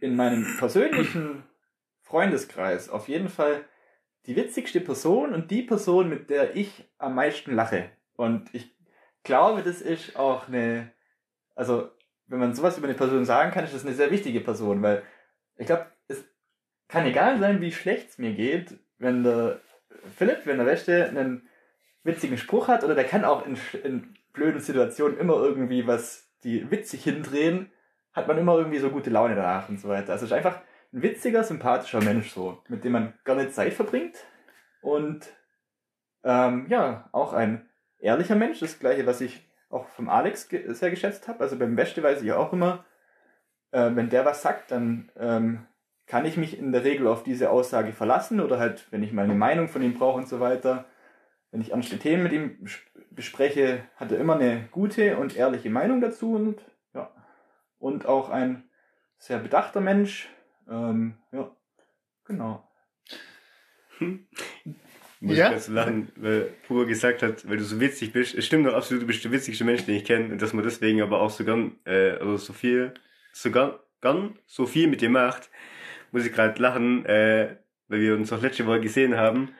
[0.00, 1.44] in meinem persönlichen
[2.02, 3.64] Freundeskreis auf jeden Fall
[4.26, 7.90] die witzigste Person und die Person, mit der ich am meisten lache.
[8.16, 8.74] Und ich
[9.22, 10.92] glaube, das ist auch eine,
[11.54, 11.90] also
[12.26, 15.02] wenn man sowas über eine Person sagen kann, ist das eine sehr wichtige Person, weil
[15.56, 16.24] ich glaube, es
[16.88, 19.60] kann egal sein, wie schlecht es mir geht, wenn der
[20.16, 21.48] Philipp, wenn der Wäsche einen
[22.02, 26.70] witzigen Spruch hat, oder der kann auch in, in blöden Situationen immer irgendwie was, die
[26.70, 27.72] witzig hindrehen,
[28.12, 30.12] hat man immer irgendwie so gute Laune danach und so weiter.
[30.12, 30.60] Also es ist einfach
[30.92, 34.16] ein witziger, sympathischer Mensch so, mit dem man gerne Zeit verbringt
[34.80, 35.26] und
[36.22, 37.68] ähm, ja, auch ein
[37.98, 41.40] ehrlicher Mensch, das gleiche, was ich auch vom Alex ge sehr geschätzt habe.
[41.40, 42.84] Also beim Wäsche weiß ich auch immer,
[43.72, 45.66] äh, wenn der was sagt, dann ähm,
[46.06, 49.24] kann ich mich in der Regel auf diese Aussage verlassen oder halt, wenn ich mal
[49.24, 50.86] eine Meinung von ihm brauche und so weiter.
[51.50, 52.66] Wenn ich ernste Themen mit ihm
[53.10, 56.60] bespreche, hat er immer eine gute und ehrliche Meinung dazu und
[56.94, 57.10] ja.
[57.78, 58.68] Und auch ein
[59.18, 60.28] sehr bedachter Mensch.
[60.68, 61.54] Ähm, ja,
[62.24, 62.68] genau.
[63.98, 64.26] Hm.
[65.20, 65.46] Muss Ja?
[65.46, 68.34] ich ganz lachen, weil Pur gesagt hat, weil du so witzig bist.
[68.34, 70.32] Es stimmt doch absolut, du bist der witzigste Mensch, den ich kenne.
[70.32, 72.92] Und dass man deswegen aber auch so gern, äh, also so viel,
[73.32, 75.50] so gern, gern so viel mit dir macht,
[76.12, 77.56] muss ich gerade lachen, äh,
[77.88, 79.54] weil wir uns auch letzte Woche gesehen haben.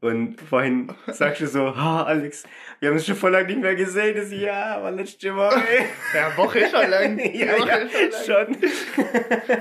[0.00, 2.44] Und vorhin sagst du so, ha, Alex,
[2.80, 4.14] wir haben uns schon voll lange nicht mehr gesehen.
[4.16, 5.62] Das Jahr war letzte Woche.
[6.14, 7.18] Ja, Woche ist schon lang.
[7.34, 8.56] ja, Woche ja, schon.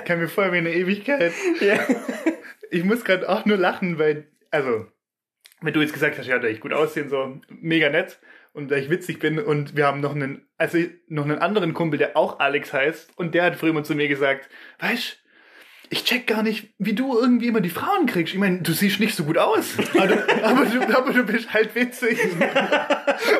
[0.06, 1.34] Kann mir vorher wie eine Ewigkeit.
[1.62, 1.80] ja.
[2.69, 4.88] Ich muss gerade auch nur lachen, weil, also,
[5.62, 8.19] wenn du jetzt gesagt hast, ja, da ich gut aussehen, so mega nett
[8.54, 11.98] und da ich witzig bin und wir haben noch einen, also noch einen anderen Kumpel,
[11.98, 15.21] der auch Alex heißt und der hat früher mal zu mir gesagt, weißt
[15.89, 18.34] ich check gar nicht, wie du irgendwie immer die Frauen kriegst.
[18.34, 21.54] Ich meine, du siehst nicht so gut aus, aber du, aber du, aber du bist
[21.54, 22.17] halt witzig.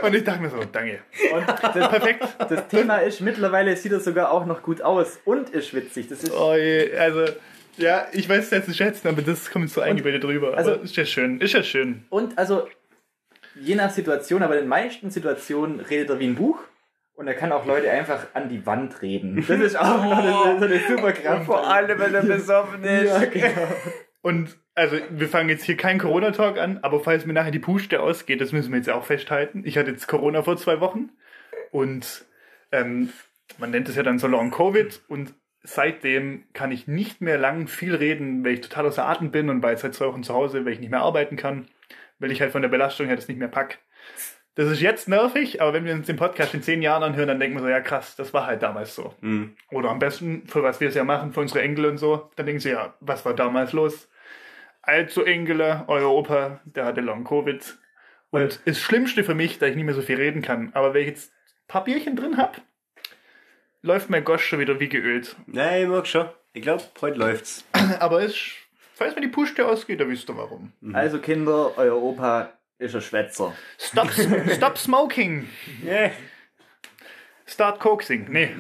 [0.02, 1.00] Und ich dachte mir so, danke.
[1.34, 2.24] Und das, Perfekt.
[2.50, 6.08] das Thema ist, mittlerweile sieht er sogar auch noch gut aus und ist witzig.
[6.08, 7.26] Das ist Oh je, also,
[7.78, 10.56] ja, ich weiß es jetzt zu schätzen, aber das kommt so eingebildet drüber.
[10.58, 12.06] also- aber ist ja schön, ist ja schön.
[12.10, 12.68] Und also,
[13.60, 16.60] je nach Situation, aber in den meisten Situationen redet er wie ein Buch.
[17.16, 19.36] Und er kann auch Leute einfach an die Wand reden.
[19.48, 21.46] Das ist auch noch eine, so eine super Kraft.
[21.46, 23.06] Vor allem, wenn er besoffen ist.
[23.06, 23.68] Ja, genau.
[24.22, 28.02] Und also wir fangen jetzt hier keinen Corona-Talk an, aber falls mir nachher die Puste
[28.02, 29.64] ausgeht, das müssen wir jetzt auch festhalten.
[29.66, 31.12] Ich hatte jetzt Corona vor zwei Wochen
[31.72, 32.26] und
[32.72, 33.10] ähm,
[33.58, 37.68] man nennt es ja dann so Long Covid und seitdem kann ich nicht mehr lang
[37.68, 40.34] viel reden, weil ich total außer Atem bin und war jetzt seit zwei Wochen zu
[40.34, 41.68] Hause, weil ich nicht mehr arbeiten kann,
[42.20, 43.80] weil ich halt von der Belastung her das nicht mehr pack.
[44.56, 47.40] Das ist jetzt nervig, aber wenn wir uns den Podcast in zehn Jahren anhören, dann
[47.40, 49.14] denken wir so, ja krass, das war halt damals so.
[49.20, 49.56] Hm.
[49.72, 52.32] Oder am besten, für was wir es ja machen, für unsere Enkel und so.
[52.38, 54.10] Dann denken sie, ja, was war damals los?
[54.82, 57.78] Also Engele, euer Opa, der hatte Long Covid.
[58.30, 60.72] Und das Schlimmste für mich, da ich nicht mehr so viel reden kann.
[60.74, 62.62] Aber wenn ich jetzt ein paar Bierchen drin hab,
[63.82, 65.36] läuft mein Gosch schon wieder wie geölt.
[65.48, 66.30] Nein, ich mag schon.
[66.54, 67.66] Ich glaube, heute läuft's.
[68.00, 68.38] Aber es,
[68.94, 70.72] falls mir die Puste ausgeht, dann wisst ihr warum.
[70.94, 73.54] Also Kinder, euer Opa ist ein Schwätzer.
[73.78, 74.10] Stop,
[74.54, 75.50] stop smoking.
[75.84, 76.12] Yeah.
[77.46, 78.28] Start coaxing.
[78.30, 78.56] Nee.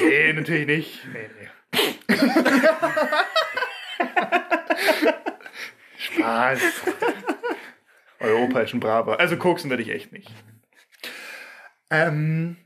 [0.00, 1.00] nee, natürlich nicht.
[1.12, 1.48] Nee, nee.
[5.98, 6.60] Spaß.
[8.20, 9.18] Euer Opa ist ein braver.
[9.20, 10.30] Also koksen werde ich echt nicht.
[11.90, 12.56] Ähm,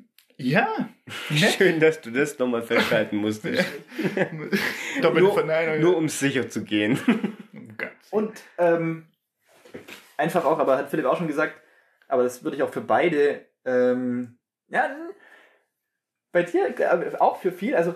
[0.41, 0.89] ja.
[1.31, 3.65] Schön, dass du das nochmal festhalten musstest.
[5.03, 5.81] Doppelte nur, Verneinung.
[5.81, 6.99] nur um sicher zu gehen.
[8.11, 9.07] Und ähm,
[10.17, 11.61] einfach auch, aber hat Philipp auch schon gesagt,
[12.09, 14.97] aber das würde ich auch für beide, ähm, ja,
[16.33, 17.95] bei dir äh, auch für viel, also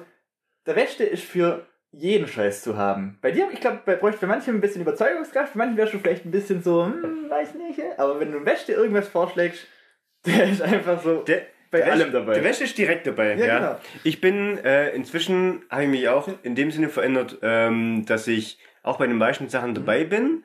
[0.67, 3.19] der Beste ist für jeden Scheiß zu haben.
[3.23, 5.99] Bei dir, ich glaube, bei bräuchte für manche ein bisschen Überzeugungskraft, für manche wärst du
[5.99, 9.67] vielleicht ein bisschen so, hm, weiß nicht, aber wenn du dem Beste irgendwas vorschlägst,
[10.27, 12.35] der ist einfach so Der, bei der allem dabei.
[12.35, 13.35] Der Wäsche ist direkt dabei.
[13.35, 13.81] Ja, Ja, genau.
[14.05, 18.59] Ich bin, äh, inzwischen habe ich mich auch in dem Sinne verändert, ähm, dass ich
[18.85, 20.45] auch bei den meisten Sachen dabei bin.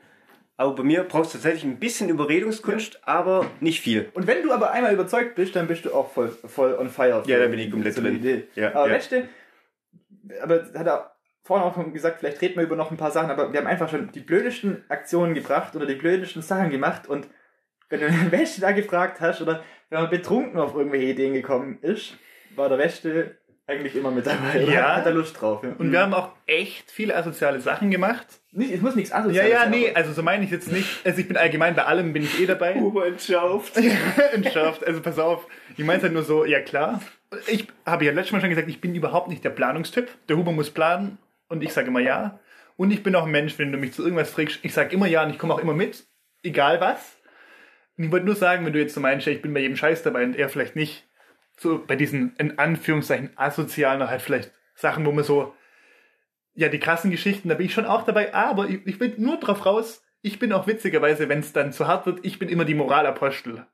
[0.58, 4.10] Aber bei mir brauchst du tatsächlich ein bisschen Überredungskunst, aber nicht viel.
[4.13, 7.22] Und wenn du aber einmal überzeugt bist, dann bist du auch voll, voll on fire.
[7.28, 8.15] Ja, da bin ich komplett So drin.
[8.15, 8.48] Idee.
[8.56, 8.96] Ja, aber ja.
[8.96, 9.30] Beste,
[10.42, 11.12] aber hat er
[11.44, 13.68] vorhin auch schon gesagt, vielleicht reden wir über noch ein paar Sachen, aber wir haben
[13.68, 17.28] einfach schon die blödesten Aktionen gebracht oder die blödesten Sachen gemacht und
[17.89, 22.17] wenn du Beste da gefragt hast oder wenn man betrunken auf irgendwelche Ideen gekommen ist,
[22.56, 24.63] war der Beste eigentlich immer mit dabei.
[24.63, 24.73] oder?
[24.73, 24.95] Ja.
[24.95, 25.63] Hat er Lust drauf.
[25.63, 25.73] Ja.
[25.78, 28.25] Und wir haben auch echt viele asoziale Sachen gemacht.
[28.52, 31.06] nicht, es muss nichts Ja, asoziales ja, sein, nee, also so meine ich jetzt nicht.
[31.06, 32.75] Also ich bin allgemein bei allem bin ich eh dabei.
[32.80, 33.78] Huber entschärft.
[34.34, 34.86] Entschärft.
[34.86, 35.45] Also pass auf,
[35.78, 36.99] ich meine halt nur so, ja klar.
[37.45, 40.08] Ich habe ja letztes Mal schon gesagt, ich bin überhaupt nicht der Planungstyp.
[40.28, 42.39] Der Huber muss planen und ich sage immer ja.
[42.75, 45.06] Und ich bin auch ein Mensch, wenn du mich zu irgendwas fragst, ich sage immer
[45.06, 46.08] ja und ich komme auch immer mit,
[46.41, 47.17] egal was.
[48.02, 50.24] Ich wollte nur sagen, wenn du jetzt so meinst, ich bin bei jedem Scheiß dabei
[50.24, 51.06] und er vielleicht nicht,
[51.58, 55.54] so bei diesen in Anführungszeichen asozialen halt vielleicht Sachen, wo man so,
[56.54, 59.38] ja, die krassen Geschichten, da bin ich schon auch dabei, aber ich, ich will nur
[59.38, 62.64] drauf raus, ich bin auch witzigerweise, wenn es dann zu hart wird, ich bin immer
[62.64, 63.66] die Moralapostel.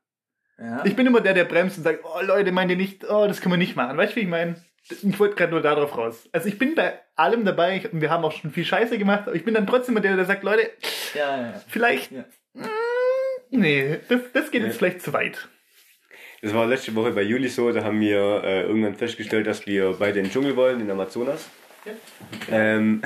[0.58, 0.84] ja.
[0.84, 3.40] Ich bin immer der, der bremst und sagt, oh Leute, meint ihr nicht, oh, das
[3.40, 3.96] können wir nicht machen.
[3.96, 4.56] Weißt du, wie ich meine?
[4.88, 6.28] ich wollte gerade nur darauf raus.
[6.32, 9.34] Also ich bin bei allem dabei, ich, wir haben auch schon viel Scheiße gemacht, aber
[9.34, 10.70] ich bin dann trotzdem der, der sagt, Leute,
[11.14, 12.12] Ja, ja, vielleicht,
[13.50, 15.48] nee, das, das geht jetzt vielleicht zu weit.
[16.42, 19.96] Das war letzte Woche bei Juli so, da haben wir äh, irgendwann festgestellt, dass wir
[19.98, 21.48] beide in den Dschungel wollen, in Amazonas.
[21.84, 21.92] Ja.
[22.50, 23.02] Ähm,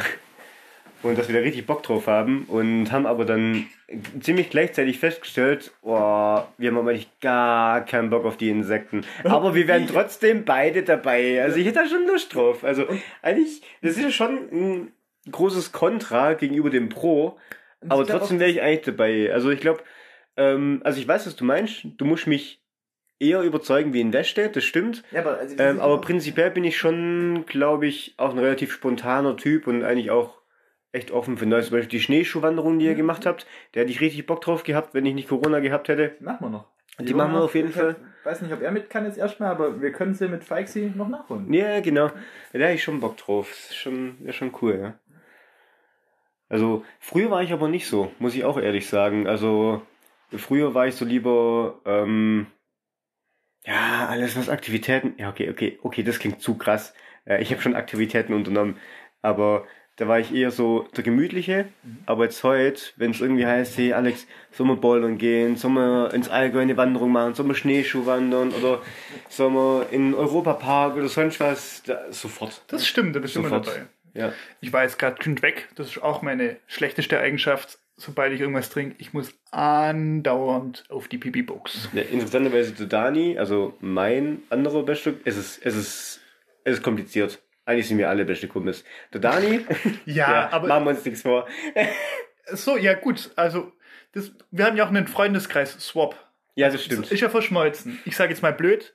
[1.03, 3.67] und dass wir da richtig Bock drauf haben und haben aber dann
[4.21, 9.05] ziemlich gleichzeitig festgestellt, oh, wir haben aber eigentlich gar keinen Bock auf die Insekten.
[9.25, 11.43] Aber wir wären trotzdem beide dabei.
[11.43, 12.65] Also ich hätte da schon Lust drauf.
[12.65, 12.87] Also
[13.23, 14.93] eigentlich, das ist ja schon ein
[15.31, 17.39] großes Kontra gegenüber dem Pro.
[17.89, 19.33] Aber trotzdem wäre ich eigentlich dabei.
[19.33, 19.81] Also ich glaube,
[20.41, 21.87] ähm, also ich weiß, was du meinst.
[21.99, 22.63] Du musst mich
[23.19, 25.05] eher überzeugen wie in Weste, das stimmt.
[25.13, 29.37] Ja, aber, also, Ähm, aber prinzipiell bin ich schon, glaube ich, auch ein relativ spontaner
[29.37, 30.41] Typ und eigentlich auch
[30.93, 31.67] echt offen für Neues.
[31.67, 34.95] Zum Beispiel die Schneeschuhwanderung, die ihr gemacht habt, da hätte ich richtig Bock drauf gehabt,
[34.95, 36.17] wenn ich nicht Corona gehabt hätte.
[36.19, 36.67] Die machen wir noch.
[36.99, 37.97] Die machen wir auf jeden Fall.
[38.21, 40.93] Ich weiß nicht, ob er mit kann jetzt erstmal, aber wir können sie mit Feixi
[40.95, 41.53] noch nachholen.
[41.53, 42.09] Ja, genau.
[42.53, 43.49] Da hätte ich schon Bock drauf.
[43.51, 44.95] Das ist schon, wäre schon cool, ja.
[46.49, 49.27] Also, früher war ich aber nicht so, muss ich auch ehrlich sagen.
[49.27, 49.83] Also,
[50.37, 52.47] früher war ich so lieber, ähm,
[53.65, 56.95] ja, alles was Aktivitäten, ja, okay, okay, okay, das klingt zu krass.
[57.25, 58.77] Äh, ich habe schon Aktivitäten unternommen,
[59.23, 59.67] aber
[60.01, 61.69] da war ich eher so der Gemütliche.
[62.07, 66.15] Aber jetzt heute, wenn es irgendwie heißt, hey Alex, sollen wir bouldern gehen, sollen wir
[66.15, 68.81] ins Allgäu eine Wanderung machen, sollen wir Schneeschuh wandern oder
[69.29, 72.63] sollen wir in den Europapark oder sonst was, da, sofort.
[72.69, 73.67] Das stimmt, da bist du immer Sofort.
[73.67, 73.87] dabei.
[74.15, 74.33] Ja.
[74.63, 77.79] Ich war jetzt gerade weg, das ist auch meine schlechteste Eigenschaft.
[78.01, 81.91] Sobald ich irgendwas trinke, ich muss andauernd auf die Pipi-Box.
[81.93, 86.21] Ja, interessanterweise zu Dani, also mein anderer bester, es ist, es ist,
[86.65, 87.43] es ist kompliziert.
[87.67, 88.85] Eigentlich sind wir alle beste Kumpels.
[89.13, 89.67] Der Dani,
[90.07, 91.47] Ja, aber machen wir uns nichts vor.
[92.47, 93.71] so, ja gut, also
[94.13, 96.17] das, wir haben ja auch einen Freundeskreis, Swap.
[96.55, 97.13] Ja, das stimmt.
[97.13, 97.99] Ist ja verschmolzen.
[98.07, 98.95] Ich sage jetzt mal blöd.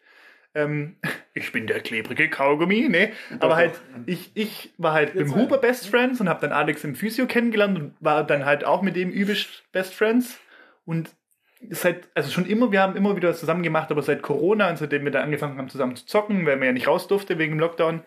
[0.55, 0.97] Ähm,
[1.35, 3.11] ich bin der klebrige Kaugummi, ne?
[3.39, 3.73] Aber halt,
[4.05, 5.41] ich, ich war halt mit dem zwei.
[5.41, 8.81] Huber Best Friends und habe dann Alex im Physio kennengelernt und war dann halt auch
[8.81, 10.39] mit dem übelst Best Friends.
[10.85, 11.09] Und
[11.69, 14.77] seit, also schon immer, wir haben immer wieder was zusammen gemacht, aber seit Corona und
[14.77, 17.55] seitdem wir dann angefangen haben zusammen zu zocken, weil man ja nicht raus durfte wegen
[17.55, 18.01] dem Lockdown,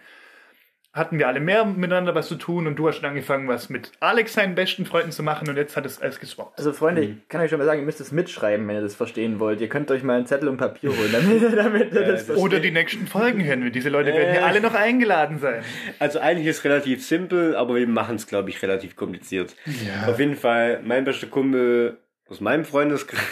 [0.98, 3.92] hatten wir alle mehr miteinander was zu tun und du hast schon angefangen, was mit
[4.00, 6.58] Alex seinen besten Freunden zu machen und jetzt hat es alles geswappt.
[6.58, 8.94] Also Freunde, ich kann euch schon mal sagen, ihr müsst es mitschreiben, wenn ihr das
[8.94, 9.60] verstehen wollt.
[9.60, 12.60] Ihr könnt euch mal einen Zettel und Papier holen, damit, damit ihr das das- Oder
[12.60, 13.70] die nächsten Folgen, Henry.
[13.70, 14.44] Diese Leute werden hier Äh.
[14.44, 15.62] alle noch eingeladen sein.
[15.98, 19.54] Also eigentlich ist es relativ simpel, aber wir machen es, glaube ich, relativ kompliziert.
[19.66, 20.08] Ja.
[20.10, 23.22] Auf jeden Fall, mein bester Kumpel aus meinem Freundeskreis.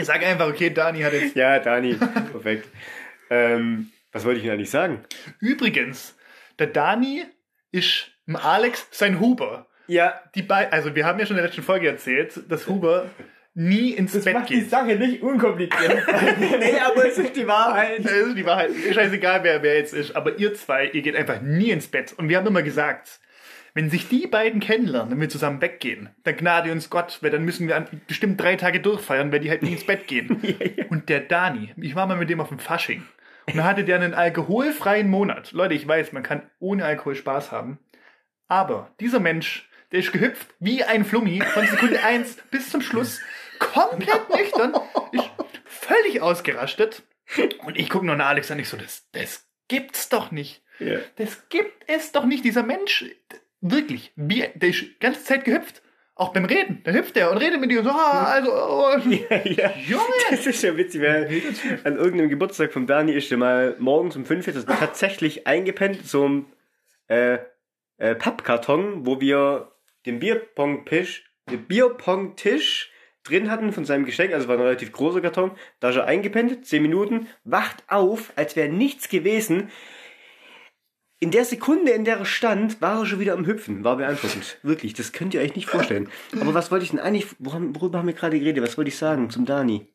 [0.00, 1.34] Ich sage einfach, okay, Dani hat jetzt.
[1.36, 1.94] ja, Dani,
[2.32, 2.68] perfekt.
[3.30, 5.04] Ähm, was wollte ich denn eigentlich sagen?
[5.40, 6.16] Übrigens,
[6.58, 7.24] der Dani
[7.72, 9.66] ist dem Alex sein Huber.
[9.86, 13.06] Ja, Die bei, also wir haben ja schon in der letzten Folge erzählt, dass Huber
[13.54, 14.70] nie ins Das Bett macht die geht.
[14.70, 16.02] Sache nicht unkompliziert.
[16.38, 18.04] nee, aber es ist die Wahrheit.
[18.04, 18.70] Das ist die Wahrheit.
[18.92, 20.14] Scheißegal, wer wer jetzt ist.
[20.14, 22.12] Aber ihr zwei, ihr geht einfach nie ins Bett.
[22.16, 23.18] Und wir haben immer gesagt,
[23.74, 27.44] wenn sich die beiden kennenlernen und wir zusammen weggehen, dann gnade uns Gott, weil dann
[27.44, 30.40] müssen wir bestimmt drei Tage durchfeiern, weil die halt nie ins Bett gehen.
[30.90, 33.04] Und der Dani, ich war mal mit dem auf dem Fasching.
[33.48, 35.52] Und da hatte der einen alkoholfreien Monat.
[35.52, 37.78] Leute, ich weiß, man kann ohne Alkohol Spaß haben.
[38.46, 43.20] Aber dieser Mensch, der ist gehüpft wie ein Flummi von Sekunde 1 bis zum Schluss,
[43.58, 44.74] komplett nüchtern,
[45.12, 45.30] ist
[45.64, 47.02] völlig ausgerastet.
[47.64, 50.62] Und ich gucke nur nach Alex an, ich so, das, das gibt's doch nicht.
[50.78, 50.98] Ja.
[51.16, 52.44] Das gibt es doch nicht.
[52.44, 53.04] Dieser Mensch,
[53.60, 55.82] wirklich, wie, der ist die ganze Zeit gehüpft.
[56.18, 56.80] Auch beim Reden.
[56.82, 59.72] Da hüpft er und redet mit dir und so, ah, also, oh, Ja, ja.
[59.86, 60.02] Junge!
[60.30, 61.30] Das ist ja witzig, weil
[61.84, 66.24] an irgendeinem Geburtstag von Dani ist der mal morgens um 5 Uhr tatsächlich eingepennt, so
[66.24, 66.46] einem
[67.06, 67.38] äh,
[67.98, 69.70] äh, Pappkarton, wo wir
[70.06, 72.90] den Bierpong-Tisch, den Bierpong-Tisch
[73.22, 76.66] drin hatten von seinem Geschenk, also war ein relativ großer Karton, da ist er eingepennt,
[76.66, 79.70] 10 Minuten, wacht auf, als wäre nichts gewesen.
[81.20, 83.82] In der Sekunde, in der er stand, war er schon wieder am Hüpfen.
[83.82, 84.58] War beeindruckend.
[84.62, 86.08] Wirklich, das könnt ihr euch nicht vorstellen.
[86.40, 88.62] Aber was wollte ich denn eigentlich, worum- worüber haben wir gerade geredet?
[88.62, 89.88] Was wollte ich sagen zum Dani?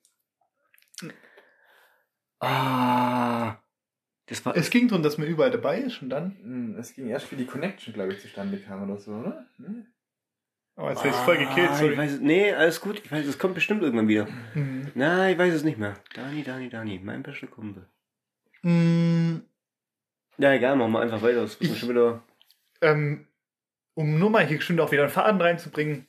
[2.40, 3.58] Ah,
[4.26, 4.56] das war.
[4.58, 6.36] Es ging darum, dass man überall dabei ist und dann.
[6.42, 9.46] Hm, Es ging erst, wie die Connection, glaube ich, zustande kam oder so, oder?
[9.58, 9.86] Hm?
[10.76, 11.98] Oh, jetzt ist voll gekillt, Ah, ich sorry.
[11.98, 13.00] weiß, es- nee, alles gut.
[13.06, 14.28] Ich weiß, es kommt bestimmt irgendwann wieder.
[14.56, 14.88] Mhm.
[14.96, 15.94] Nein, ich weiß es nicht mehr.
[16.16, 17.88] Dani, Dani, Dani, mein bester Kumpel.
[18.64, 19.13] Mm,
[20.38, 21.42] Ja, egal, machen wir einfach weiter.
[21.42, 22.24] Das wissen wir Ich- schon wieder.
[22.82, 23.28] ähm,
[23.96, 26.08] um nur mal hier bestimmt auch wieder einen Faden reinzubringen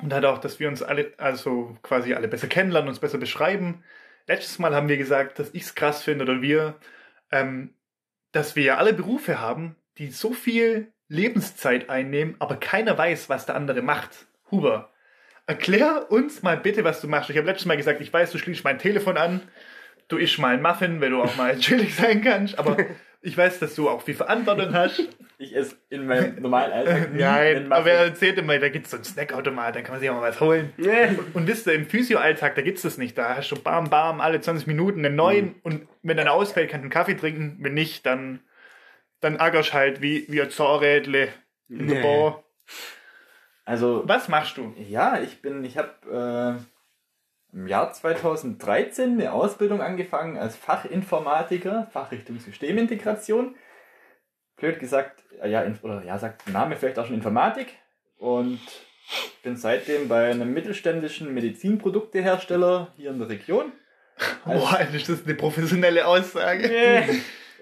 [0.00, 3.82] und halt auch, dass wir uns alle, also quasi alle besser kennenlernen, uns besser beschreiben.
[4.28, 6.76] Letztes Mal haben wir gesagt, dass ich es krass finde oder wir,
[7.32, 7.74] ähm,
[8.32, 13.46] dass wir ja alle Berufe haben, die so viel Lebenszeit einnehmen, aber keiner weiß, was
[13.46, 14.26] der andere macht.
[14.50, 14.92] Huber,
[15.46, 17.30] erklär uns mal bitte, was du machst.
[17.30, 19.40] Ich habe letztes Mal gesagt, ich weiß, du schließt mein Telefon an,
[20.08, 22.76] du isch mal einen Muffin, wenn du auch mal chillig sein kannst, aber
[23.26, 25.02] ich weiß, dass du auch viel Verantwortung hast.
[25.38, 29.04] Ich esse in meinem normalen Alltag Nein, aber er erzählt immer, da gibt's so einen
[29.04, 30.72] Snackautomat, da kann man sich auch mal was holen.
[31.34, 33.18] Und wisst ihr, im Physio-Alltag, da gibt's das nicht.
[33.18, 36.84] Da hast du bam, bam, alle 20 Minuten einen neuen und wenn einer ausfällt, kannst
[36.84, 37.58] du einen Kaffee trinken.
[37.60, 38.40] Wenn nicht, dann,
[39.20, 41.28] dann ärgerst halt wie, wie ein Zahnrädle
[41.68, 42.02] in der Nee.
[42.02, 42.42] Bar.
[43.66, 44.72] Also, Was machst du?
[44.88, 46.75] ja, ich bin, ich habe äh,
[47.52, 53.56] im Jahr 2013 eine Ausbildung angefangen als Fachinformatiker, Fachrichtung Systemintegration.
[54.56, 57.74] Blöd gesagt, äh, ja, oder ja, sagt der Name vielleicht auch schon Informatik.
[58.18, 58.60] Und
[59.42, 63.72] bin seitdem bei einem mittelständischen Medizinproduktehersteller hier in der Region.
[64.44, 66.68] Boah, ist das eine professionelle Aussage?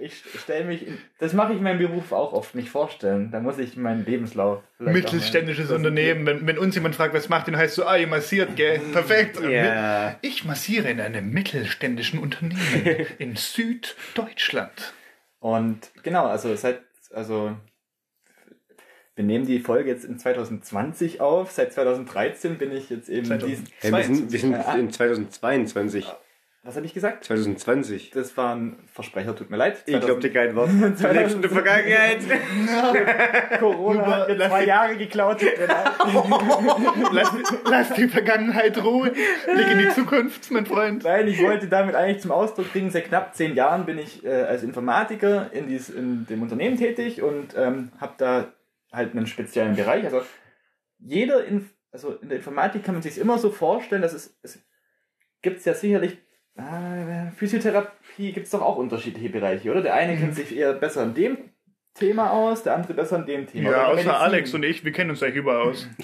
[0.00, 3.30] Ich stelle mich, in, das mache ich in meinem Beruf auch oft nicht vorstellen.
[3.30, 4.62] Da muss ich meinen Lebenslauf.
[4.78, 5.70] Mittelständisches.
[5.70, 6.26] Unternehmen.
[6.26, 8.80] Wenn, wenn uns jemand fragt, was macht, dann heißt so, ah, ihr massiert, gell?
[8.92, 9.40] Perfekt.
[9.40, 10.16] Ja.
[10.20, 14.94] Ich massiere in einem mittelständischen Unternehmen in Süddeutschland.
[15.38, 16.82] Und genau, also seit,
[17.12, 17.56] also
[19.14, 21.52] wir nehmen die Folge jetzt in 2020 auf.
[21.52, 23.50] Seit 2013 bin ich jetzt eben 2000.
[23.50, 23.68] diesen.
[23.78, 26.06] Hey, wir sind, wir sind in 2022.
[26.66, 27.24] Was habe ich gesagt?
[27.24, 28.10] 2020.
[28.12, 29.82] Das war ein Versprecher, tut mir leid.
[29.84, 30.70] Ich glaube dir kein Wort.
[30.70, 31.02] 2000.
[31.02, 32.18] Du lebst in der Vergangenheit.
[33.60, 35.42] Corona hat mir zwei Jahre geklaut.
[37.12, 37.32] Lass,
[37.66, 39.12] lass die Vergangenheit ruhen.
[39.12, 41.04] Blick in die Zukunft, mein Freund.
[41.04, 44.30] Nein, ich wollte damit eigentlich zum Ausdruck bringen, seit knapp zehn Jahren bin ich äh,
[44.30, 48.52] als Informatiker in, dies, in dem Unternehmen tätig und ähm, habe da
[48.90, 50.04] halt einen speziellen Bereich.
[50.04, 50.22] Also
[50.98, 54.58] jeder, in, also in der Informatik kann man sich immer so vorstellen, dass es, es
[55.42, 56.18] gibt ja sicherlich,
[57.36, 59.82] Physiotherapie gibt es doch auch unterschiedliche Bereiche, oder?
[59.82, 61.38] Der eine kennt sich eher besser in dem
[61.94, 63.70] Thema aus, der andere besser in dem Thema.
[63.70, 64.10] Ja, außer Medizin.
[64.12, 65.88] Alex und ich, wir kennen uns eigentlich überall aus.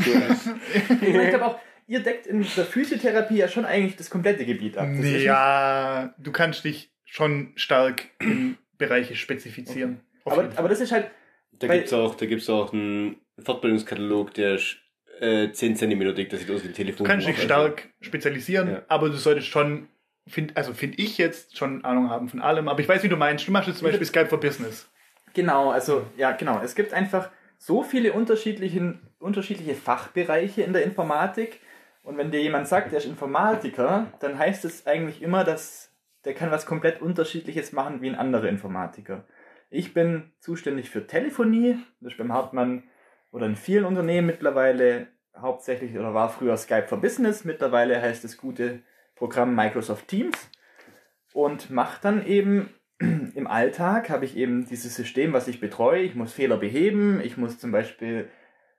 [1.00, 4.88] Ich glaube auch, ihr deckt in der Physiotherapie ja schon eigentlich das komplette Gebiet ab.
[4.96, 10.00] Das Ja, du kannst dich schon stark in Bereiche spezifizieren.
[10.24, 11.10] Auf Aber, aber das ist halt,
[11.58, 14.76] Da Weil- gibt's auch, da gibt's auch einen Fortbildungskatalog, der ist,
[15.20, 17.04] äh, 10 cm dick, das sieht aus wie ein Telefon.
[17.04, 18.82] Du kannst dich stark spezialisieren, Ja.
[18.88, 19.88] aber du solltest schon,
[20.26, 22.68] find, also finde ich jetzt, schon Ahnung haben von allem.
[22.68, 23.46] Aber ich weiß, wie du meinst.
[23.46, 24.88] Du machst jetzt zum Beispiel Skype for Business.
[25.34, 26.60] Genau, also ja, genau.
[26.62, 31.60] Es gibt einfach so viele unterschiedliche, unterschiedliche Fachbereiche in der Informatik.
[32.02, 35.90] Und wenn dir jemand sagt, der ist Informatiker, dann heißt es eigentlich immer, dass
[36.24, 39.24] der kann was komplett Unterschiedliches machen wie ein anderer Informatiker.
[39.70, 42.82] Ich bin zuständig für Telefonie, das ist beim Hartmann
[43.30, 48.36] oder in vielen Unternehmen mittlerweile hauptsächlich oder war früher Skype for Business, mittlerweile heißt das
[48.36, 48.82] gute
[49.20, 50.50] Programm Microsoft Teams
[51.34, 56.00] und mache dann eben im Alltag habe ich eben dieses System, was ich betreue.
[56.00, 57.20] Ich muss Fehler beheben.
[57.20, 58.30] Ich muss zum Beispiel,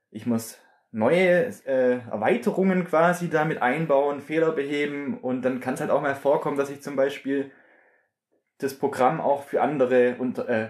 [0.10, 0.58] ich muss
[0.92, 5.20] neue äh, Erweiterungen quasi damit einbauen, Fehler beheben.
[5.20, 7.52] Und dann kann es halt auch mal vorkommen, dass ich zum Beispiel
[8.58, 10.70] das Programm auch für andere unter, äh,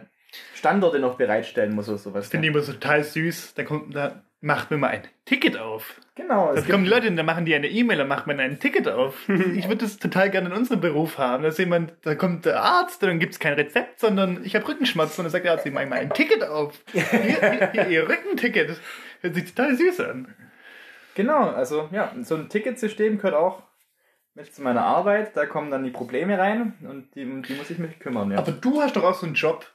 [0.54, 2.28] Standorte noch bereitstellen muss oder sowas.
[2.28, 3.54] Finde ich immer so total süß.
[3.54, 6.00] Da kommt, da macht man mal ein Ticket auf.
[6.16, 6.48] genau.
[6.54, 8.88] Da Es kommen gibt, Leute, da machen die eine E-Mail, dann macht man ein Ticket
[8.88, 9.16] auf.
[9.30, 11.44] Ich würde das total gerne in unserem Beruf haben.
[11.44, 14.68] Da ist jemand, da kommt der Arzt, dann gibt es kein Rezept, sondern ich habe
[14.68, 16.74] Rückenschmerzen und dann sagt der Arzt, ich mache mal ein Ticket auf.
[16.92, 18.80] Hier, hier, hier, ihr Rückenticket.
[19.22, 20.34] Hört sich total süß an.
[21.16, 23.62] genau, also ja, so ein Ticketsystem gehört auch
[24.34, 25.38] mit zu meiner Arbeit.
[25.38, 28.32] Da kommen dann die Probleme rein und die, die muss ich mich kümmern.
[28.32, 28.40] Ja.
[28.40, 29.66] Aber du hast doch auch so einen Job,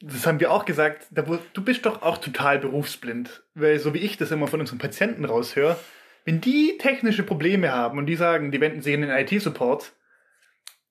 [0.00, 3.42] das haben wir auch gesagt, da, wo- du bist doch auch total berufsblind.
[3.54, 5.78] Weil so wie ich das immer von unseren Patienten raushöre,
[6.24, 9.92] wenn die technische Probleme haben und die sagen, die wenden sich in den IT-Support,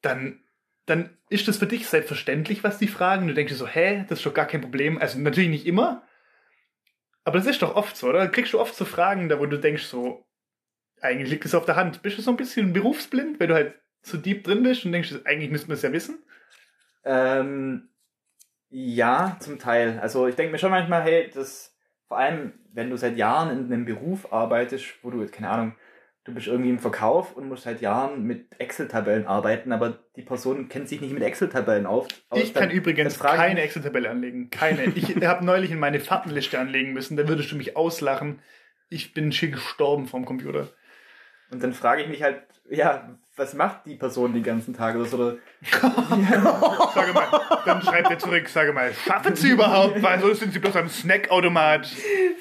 [0.01, 0.39] dann,
[0.85, 3.27] dann ist das für dich selbstverständlich, was die fragen.
[3.27, 4.97] Du denkst dir so, hä, das ist doch gar kein Problem.
[4.97, 6.03] Also natürlich nicht immer,
[7.23, 8.27] aber das ist doch oft so, oder?
[8.27, 10.25] Kriegst du oft so Fragen, da wo du denkst so,
[11.01, 12.01] eigentlich liegt es auf der Hand.
[12.01, 15.13] Bist du so ein bisschen berufsblind, weil du halt so deep drin bist und denkst,
[15.25, 16.23] eigentlich müssten wir es ja wissen?
[17.03, 17.89] Ähm,
[18.69, 19.99] ja, zum Teil.
[19.99, 21.75] Also ich denke mir schon manchmal, hey, das
[22.07, 25.75] vor allem, wenn du seit Jahren in einem Beruf arbeitest, wo du, keine Ahnung,
[26.23, 30.69] du bist irgendwie im Verkauf und musst seit Jahren mit Excel-Tabellen arbeiten, aber die Person
[30.69, 32.07] kennt sich nicht mit Excel-Tabellen auf.
[32.35, 34.49] Ich kann übrigens keine Excel-Tabelle anlegen.
[34.49, 34.85] Keine.
[34.85, 37.17] Ich habe neulich in meine Fahrtenliste anlegen müssen.
[37.17, 38.41] Da würdest du mich auslachen.
[38.89, 40.67] Ich bin schier gestorben vom Computer.
[41.51, 45.05] Und dann frage ich mich halt, ja, was macht die Person den ganzen Tag oder
[45.05, 45.17] so?
[45.19, 45.37] Oder,
[46.93, 47.27] Sage mal,
[47.65, 50.01] dann schreibt er zurück, sage mal, schaffen Sie überhaupt?
[50.01, 51.87] Weil sonst sind Sie bloß am Snackautomat.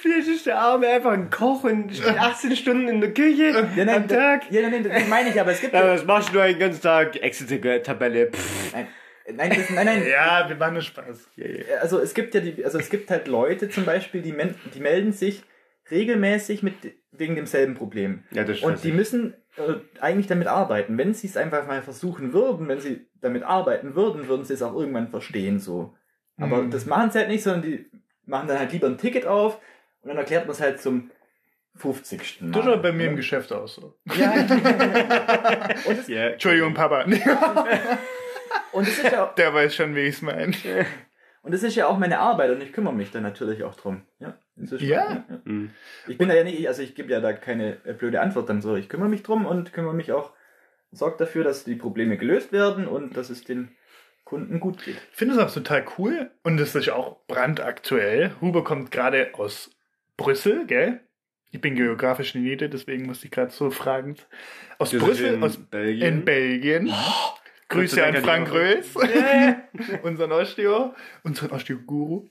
[0.00, 3.84] Vielleicht ist der Arme einfach ein Koch und steht 18 Stunden in der Küche ja,
[3.84, 4.50] nein, am Tag.
[4.50, 6.82] Ja, nein, das meine ich, aber es gibt Ja, ja, was machst du den ganzen
[6.82, 7.16] Tag?
[7.16, 8.30] Excel-Tabelle.
[8.72, 8.88] Nein,
[9.34, 11.28] nein, das, nein, nein, Ja, wir machen nur Spaß.
[11.80, 14.80] also es gibt ja die, also es gibt halt Leute zum Beispiel, die, men die
[14.80, 15.42] melden sich
[15.90, 16.74] regelmäßig mit,
[17.18, 18.24] wegen demselben Problem.
[18.30, 20.96] Ja, das ist Und die müssen äh, eigentlich damit arbeiten.
[20.98, 24.62] Wenn sie es einfach mal versuchen würden, wenn sie damit arbeiten würden, würden sie es
[24.62, 25.94] auch irgendwann verstehen so.
[26.38, 26.70] Aber Mhm.
[26.70, 27.86] das machen sie halt nicht, sondern die
[28.24, 29.58] machen dann halt lieber ein Ticket auf
[30.02, 31.10] und dann erklärt man es halt zum
[31.76, 32.40] 50.
[32.42, 32.50] Mal.
[32.52, 33.16] Das schaut bei mir im oder?
[33.16, 33.94] Geschäft aus so.
[34.16, 34.32] Ja.
[35.86, 36.28] und, es, Ja.
[36.30, 37.02] Entschuldigung, Papa.
[38.72, 40.52] und es ist ja auch, Der weiß schon, wie ich es meine.
[41.42, 44.02] und es ist ja auch meine Arbeit und ich kümmere mich dann natürlich auch drum.
[44.18, 44.38] Ja.
[44.60, 45.24] Ist Ja.
[45.44, 45.70] Mhm.
[46.06, 48.60] Ich bin da ja nicht, also ich gebe ja da keine äh, blöde Antwort dann
[48.60, 48.76] so.
[48.76, 50.32] Ich kümmere mich drum und kümmere mich auch,
[50.90, 53.70] sorge dafür, dass die Probleme gelöst werden und dass es den
[54.24, 54.96] Kunden gut geht.
[55.10, 58.32] Ich finde es auch total cool und es ist auch brandaktuell.
[58.40, 59.70] Huber kommt gerade aus
[60.16, 61.00] Brüssel, gell?
[61.50, 64.16] Ich bin geografisch Niete, deswegen musste ich gerade so fragen.
[64.78, 66.06] Aus ist Brüssel, in aus Belgien.
[66.06, 66.92] in Belgien.
[67.70, 68.94] Grüße Gott sei an Frank Rös,
[70.02, 72.26] unseren Osteo, unseren Osteo-Guru.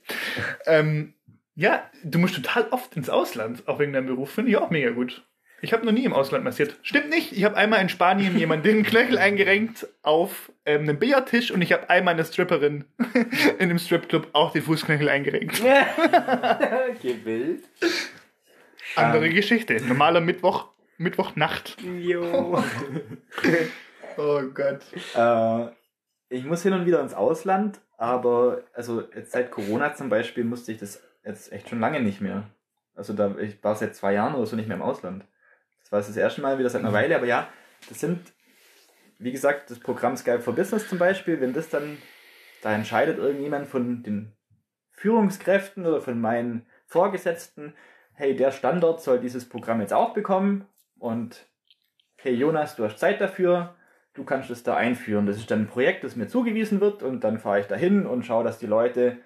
[0.66, 1.14] ähm,
[1.58, 4.90] ja, du musst total oft ins Ausland, auch wegen deinem Beruf, finde ich auch mega
[4.90, 5.26] gut.
[5.60, 6.76] Ich habe noch nie im Ausland massiert.
[6.82, 11.50] Stimmt nicht, ich habe einmal in Spanien jemanden den Knöchel eingerenkt auf ähm, einem Billardtisch
[11.50, 12.84] und ich habe einmal eine Stripperin
[13.58, 15.60] in einem Stripclub auch den Fußknöchel eingerenkt.
[17.02, 17.64] Gewillt.
[18.94, 19.82] Andere Geschichte.
[19.84, 21.76] Normaler Mittwoch, Mittwochnacht.
[21.82, 22.62] Jo.
[24.20, 24.80] Oh Gott.
[25.14, 25.72] Äh,
[26.28, 30.72] ich muss hin und wieder ins Ausland, aber also jetzt seit Corona zum Beispiel musste
[30.72, 32.44] ich das jetzt echt schon lange nicht mehr.
[32.94, 35.24] Also da ich war seit zwei Jahren oder so nicht mehr im Ausland.
[35.80, 37.48] Das war jetzt das erste Mal wieder seit einer Weile, aber ja,
[37.88, 38.32] das sind,
[39.18, 41.98] wie gesagt, das Programm Skype for Business zum Beispiel, wenn das dann,
[42.62, 44.32] da entscheidet irgendjemand von den
[44.90, 47.74] Führungskräften oder von meinen Vorgesetzten,
[48.14, 50.66] hey, der Standort soll dieses Programm jetzt auch bekommen
[50.98, 51.46] und
[52.16, 53.76] hey Jonas, du hast Zeit dafür,
[54.14, 55.26] du kannst es da einführen.
[55.26, 58.24] Das ist dann ein Projekt, das mir zugewiesen wird und dann fahre ich dahin und
[58.24, 59.18] schaue, dass die Leute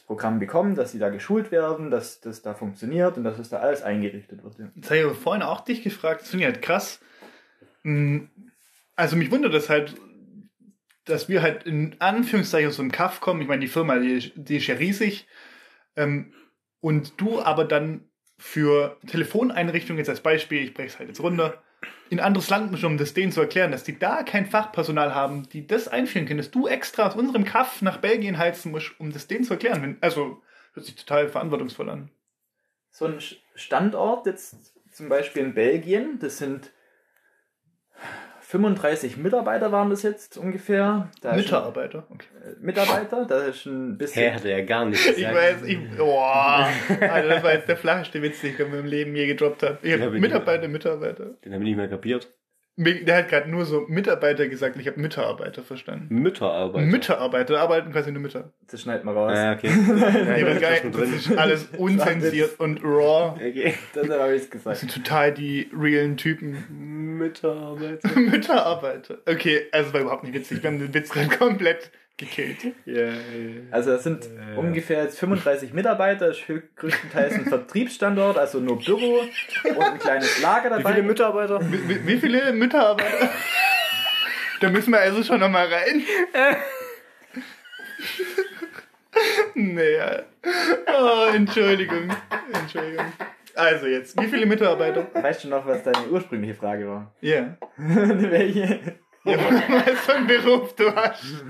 [0.00, 3.50] das Programm bekommen, dass sie da geschult werden, dass das da funktioniert und dass es
[3.50, 4.58] da alles eingerichtet wird.
[4.58, 4.70] Ja.
[4.74, 7.00] Jetzt habe ich vorhin auch dich gefragt, das finde ich halt krass.
[7.82, 8.24] Mm,
[8.96, 9.94] Also mich wundert das halt,
[11.04, 13.40] dass wir halt in Anführungszeichen aus so einem Kaff kommen.
[13.42, 15.26] Ich meine, die Firma, die, die ist ja riesig.
[15.96, 16.32] Ähm,
[16.80, 21.62] und du aber dann für Telefoneinrichtungen jetzt als Beispiel, ich breche es halt jetzt runter,
[22.10, 25.14] in ein anderes Land musst, um das denen zu erklären, dass die da kein Fachpersonal
[25.14, 28.98] haben, die das einführen können, dass du extra aus unserem Kaff nach Belgien heizen musst,
[28.98, 29.96] um das denen zu erklären.
[30.00, 30.42] Also,
[30.74, 32.10] hört sich total verantwortungsvoll an.
[32.90, 33.18] So ein
[33.54, 36.72] Standort jetzt zum Beispiel in Belgien, das sind
[38.50, 41.08] 35 Mitarbeiter waren das jetzt ungefähr.
[41.22, 42.04] Da Mitarbeiter.
[42.10, 42.26] Okay.
[42.44, 44.24] ein, äh, Mitarbeiter, da ist ein bisschen...
[44.24, 45.36] Hä, hat er ja gar nicht Ich gesagt.
[45.36, 46.68] weiß, ich, boah,
[47.00, 49.78] Alter, das war jetzt der flachste Witz, den ich in meinem Leben je gedroppt habe.
[49.82, 51.26] Ich hab ich Mitarbeiter, Mitarbeiter.
[51.44, 52.28] Den habe ich nicht mehr kapiert.
[52.82, 56.14] Der hat gerade nur so Mitarbeiter gesagt, ich habe Mitarbeiter verstanden.
[56.14, 56.86] Mütterarbeit.
[56.86, 58.52] Mitarbeiter, da arbeiten quasi nur Mütter.
[58.70, 59.36] Das schneidet man raus.
[59.36, 59.70] Ah, okay.
[59.70, 63.34] Nee, ja, das, geil, das ist alles unzensiert und raw.
[63.34, 63.74] Okay.
[63.92, 64.76] Das habe ich Das gesagt.
[64.78, 67.18] sind total die realen Typen.
[67.18, 68.00] Mütterarbeit.
[68.16, 69.18] Mütterarbeiter.
[69.26, 70.62] Okay, also es war überhaupt nicht witzig.
[70.62, 72.58] Wir haben den Witz gerade komplett gekillt.
[72.84, 73.12] Ja, ja.
[73.70, 74.56] Also es sind Ja.
[74.58, 76.42] ungefähr jetzt 35 Mitarbeiter, ist
[76.76, 79.20] größtenteils ein Vertriebsstandort, also nur Büro
[79.64, 80.94] und ein kleines Lager Wie dabei.
[80.94, 81.60] viele Mitarbeiter?
[81.72, 83.30] Wie, wie- wie viele Mitarbeiter?
[84.60, 86.02] Da müssen wir also schon nochmal rein.
[89.54, 89.96] nee.
[89.96, 90.22] ja.
[90.86, 92.10] Oh, Entschuldigung.
[92.52, 93.06] Entschuldigung.
[93.54, 95.06] Also jetzt, wie viele Mitarbeiter?
[95.14, 97.12] Weißt du noch, was deine ursprüngliche Frage war?
[97.20, 97.56] Ja.
[97.76, 98.98] Welche?
[99.24, 101.22] Ja, was für ein Beruf du hast.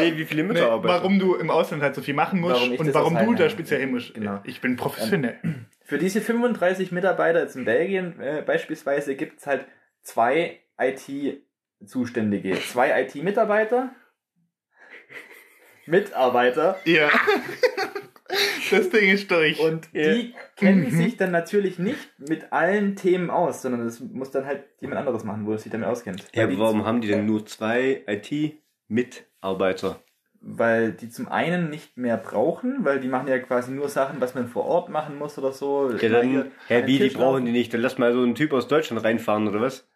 [0.00, 0.94] Nee, wie viele Nee, Mitarbeiter?
[0.94, 3.80] warum du im Ausland halt so viel machen musst Warum und warum du da speziell
[3.80, 4.14] hin musst.
[4.14, 4.40] Genau.
[4.44, 5.38] Ich bin professionell.
[5.84, 9.66] Für diese 35 Mitarbeiter jetzt in Belgien äh, beispielsweise gibt es halt
[10.02, 12.60] zwei IT-Zuständige.
[12.60, 13.90] Zwei IT-Mitarbeiter.
[15.86, 16.78] Mitarbeiter.
[16.84, 17.10] Ja.
[18.70, 19.58] Das Ding ist durch.
[19.58, 20.12] Und Ja.
[20.12, 20.90] die kennen Mhm.
[20.90, 25.24] sich dann natürlich nicht mit allen Themen aus, sondern das muss dann halt jemand anderes
[25.24, 26.24] machen, wo er sich damit auskennt.
[26.34, 30.00] Ja, aber warum haben die denn nur zwei IT-Mitarbeiter?
[30.40, 34.34] Weil die zum einen nicht mehr brauchen, weil die machen ja quasi nur Sachen, was
[34.34, 35.90] man vor Ort machen muss oder so.
[35.90, 37.74] Ja, dann, hä, wie, die brauchen die nicht?
[37.74, 39.88] Dann lass mal so einen Typ aus Deutschland reinfahren, oder was?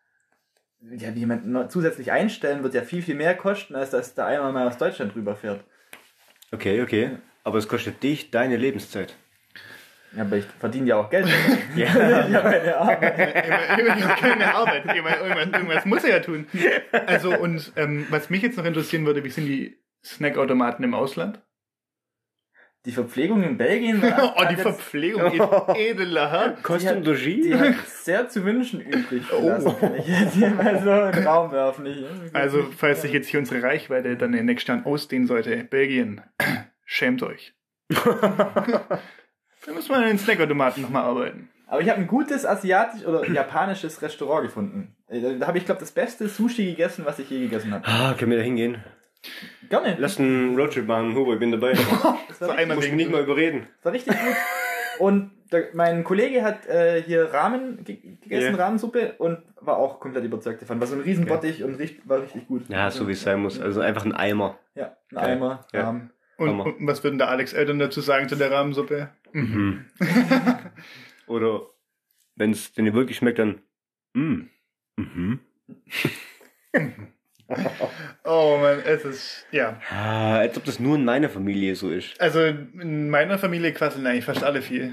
[0.91, 4.53] Ja, jemand noch zusätzlich einstellen wird ja viel, viel mehr kosten, als dass da einmal
[4.53, 5.63] mal aus Deutschland rüberfährt.
[6.51, 7.19] Okay, okay.
[7.45, 9.15] Aber es kostet dich deine Lebenszeit.
[10.17, 11.27] Ja, aber ich verdiene ja auch Geld.
[11.77, 12.27] Ja.
[12.29, 13.47] ja, meine Arbeit.
[13.47, 14.85] immer, immer noch keine Arbeit.
[14.85, 16.47] Ich irgendwas, irgendwas muss er ja tun.
[17.07, 21.41] Also, und ähm, was mich jetzt noch interessieren würde, wie sind die Snackautomaten im Ausland?
[22.85, 24.03] Die Verpflegung in Belgien
[24.37, 25.41] Oh, die jetzt- Verpflegung ist
[25.77, 26.57] edeler.
[26.65, 27.43] Kostet Die Regie?
[27.43, 29.73] Die hat sehr zu wünschen übrig Oh.
[29.81, 31.87] kann ich jetzt hier mal so in den Raum werfen.
[31.87, 35.57] Ich, Also, falls sich jetzt hier unsere Reichweite dann in den nächsten Jahren ausdehnen sollte,
[35.65, 36.21] Belgien,
[36.93, 37.55] schämt euch.
[37.89, 41.49] Da muss man in den Snackautomaten nochmal arbeiten.
[41.67, 44.95] Aber ich habe ein gutes asiatisch oder japanisches Restaurant gefunden.
[45.09, 47.87] Äh, Da habe ich, glaube das beste Sushi gegessen, was ich je gegessen habe.
[47.87, 48.83] Ah, können wir da hingehen?
[49.71, 49.97] Gerne.
[49.99, 51.73] Lass einen Roadtrip machen, Hugo, ich bin dabei.
[52.29, 53.69] Das war, So richtig, einmal Muss mich wegen nicht mal überreden.
[53.77, 54.37] das war richtig gut.
[54.99, 58.65] Und der, mein Kollege hat äh, hier Ramen ge gegessen, Ja.
[58.65, 60.81] Rahmensuppe und war auch komplett überzeugt davon.
[60.81, 62.69] War so ein Riesenbottich und richt, war richtig gut.
[62.69, 63.61] Ja, so wie es sein muss.
[63.61, 64.59] Also einfach ein Eimer.
[64.75, 65.25] Ja, ein Geil.
[65.37, 66.01] Eimer, Ja.
[66.37, 69.11] Und, und was würden da Alex Eltern dazu sagen zu der Rahmensuppe?
[69.33, 69.85] Mhm.
[71.27, 71.63] Oder
[72.37, 73.61] wenn es denen wirklich schmeckt, dann.
[74.15, 74.43] Mm.
[74.97, 75.41] Mhm.
[78.25, 79.79] Oh man, es ist, ja.
[79.91, 82.19] Ah, als ob das nur in meiner Familie so ist.
[82.19, 84.93] Also in meiner Familie quasseln eigentlich fast alle viel.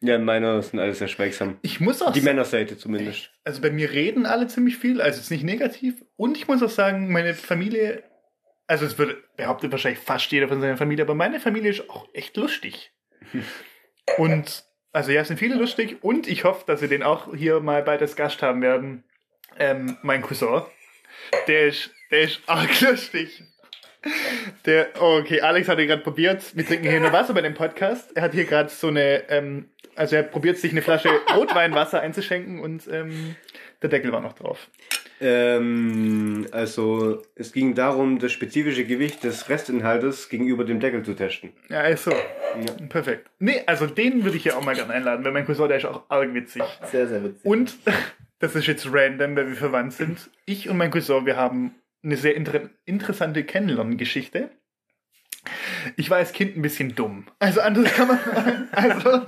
[0.00, 1.58] Ja, in meiner sind alle sehr schweigsam.
[1.62, 3.30] Ich muss auch Die Männerseite zumindest.
[3.44, 6.04] also bei mir reden alle ziemlich viel, also es ist nicht negativ.
[6.16, 8.02] Und ich muss auch sagen, meine Familie,
[8.72, 12.08] also es würde behauptet wahrscheinlich fast jeder von seiner Familie, aber meine Familie ist auch
[12.14, 12.90] echt lustig.
[14.16, 14.64] Und
[14.94, 17.82] also ja, es sind viele lustig und ich hoffe, dass wir den auch hier mal
[17.82, 19.04] bald als Gast haben werden.
[19.58, 20.62] Ähm, mein Cousin.
[21.46, 23.42] Der ist, der ist arg lustig.
[24.66, 26.54] Der, oh, okay, Alex hat ihn gerade probiert.
[26.54, 28.14] Wir trinken hier nur Wasser bei dem Podcast.
[28.14, 32.60] Er hat hier gerade so eine, ähm, also er probiert sich eine Flasche Rotweinwasser einzuschenken
[32.60, 33.36] und ähm,
[33.80, 34.68] der Deckel war noch drauf.
[35.24, 41.52] Ähm, also, es ging darum, das spezifische Gewicht des Restinhaltes gegenüber dem Deckel zu testen.
[41.68, 42.12] Ja, ist so.
[42.88, 43.30] Perfekt.
[43.38, 45.86] Nee, also den würde ich ja auch mal gerne einladen, weil mein Cousin, der ist
[45.86, 46.64] auch arg witzig.
[46.90, 47.44] Sehr, sehr witzig.
[47.44, 47.76] Und,
[48.40, 50.28] das ist jetzt random, weil wir verwandt sind.
[50.44, 54.50] Ich und mein Cousin, wir haben eine sehr inter interessante Kennenlerngeschichte.
[55.96, 57.26] Ich war als Kind ein bisschen dumm.
[57.38, 58.68] Also anders kann man sagen.
[58.72, 59.22] Also,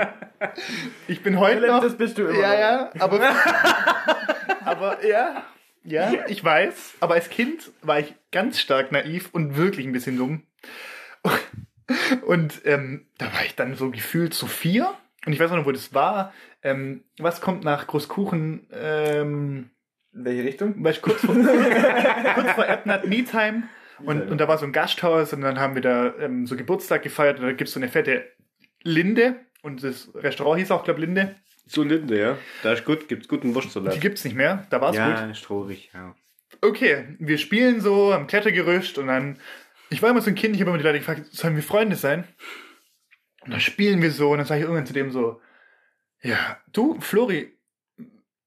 [1.06, 1.82] ich bin heute noch...
[1.82, 3.20] das bist du immer Ja, ja, aber...
[4.64, 5.44] aber ja,
[5.84, 6.94] ja, ich weiß.
[7.00, 10.42] Aber als Kind war ich ganz stark naiv und wirklich ein bisschen dumm.
[12.26, 14.94] Und ähm, da war ich dann so gefühlt zu vier.
[15.26, 16.32] Und ich weiß auch noch, wo das war.
[16.62, 18.68] Ähm, was kommt nach Großkuchen?
[18.72, 19.70] Ähm,
[20.12, 20.82] In welche Richtung?
[20.82, 21.34] weißt, kurz vor,
[22.34, 23.64] kurz vor Erdnut Meetime.
[24.04, 27.02] Und, und da war so ein Gasthaus und dann haben wir da ähm, so Geburtstag
[27.02, 27.38] gefeiert.
[27.38, 28.24] Und da gibt's so eine fette
[28.82, 29.36] Linde.
[29.62, 31.36] Und das Restaurant hieß auch, glaube Linde.
[31.66, 32.38] So Linde, ja.
[32.62, 34.00] Da ist gut, gibt's guten Die Wurstsalat.
[34.00, 34.66] gibt's nicht mehr.
[34.70, 34.98] Da war's gut.
[34.98, 36.14] Ja, ist traurig, ja.
[36.60, 39.38] okay, wir spielen so am Klettergerüst und dann,
[39.90, 41.96] ich war immer so ein Kind, ich habe immer die Leute gefragt, sollen wir Freunde
[41.96, 42.24] sein?
[43.42, 45.40] Und dann spielen wir so und dann sage ich irgendwann zu dem so,
[46.22, 47.52] ja, du, Flori,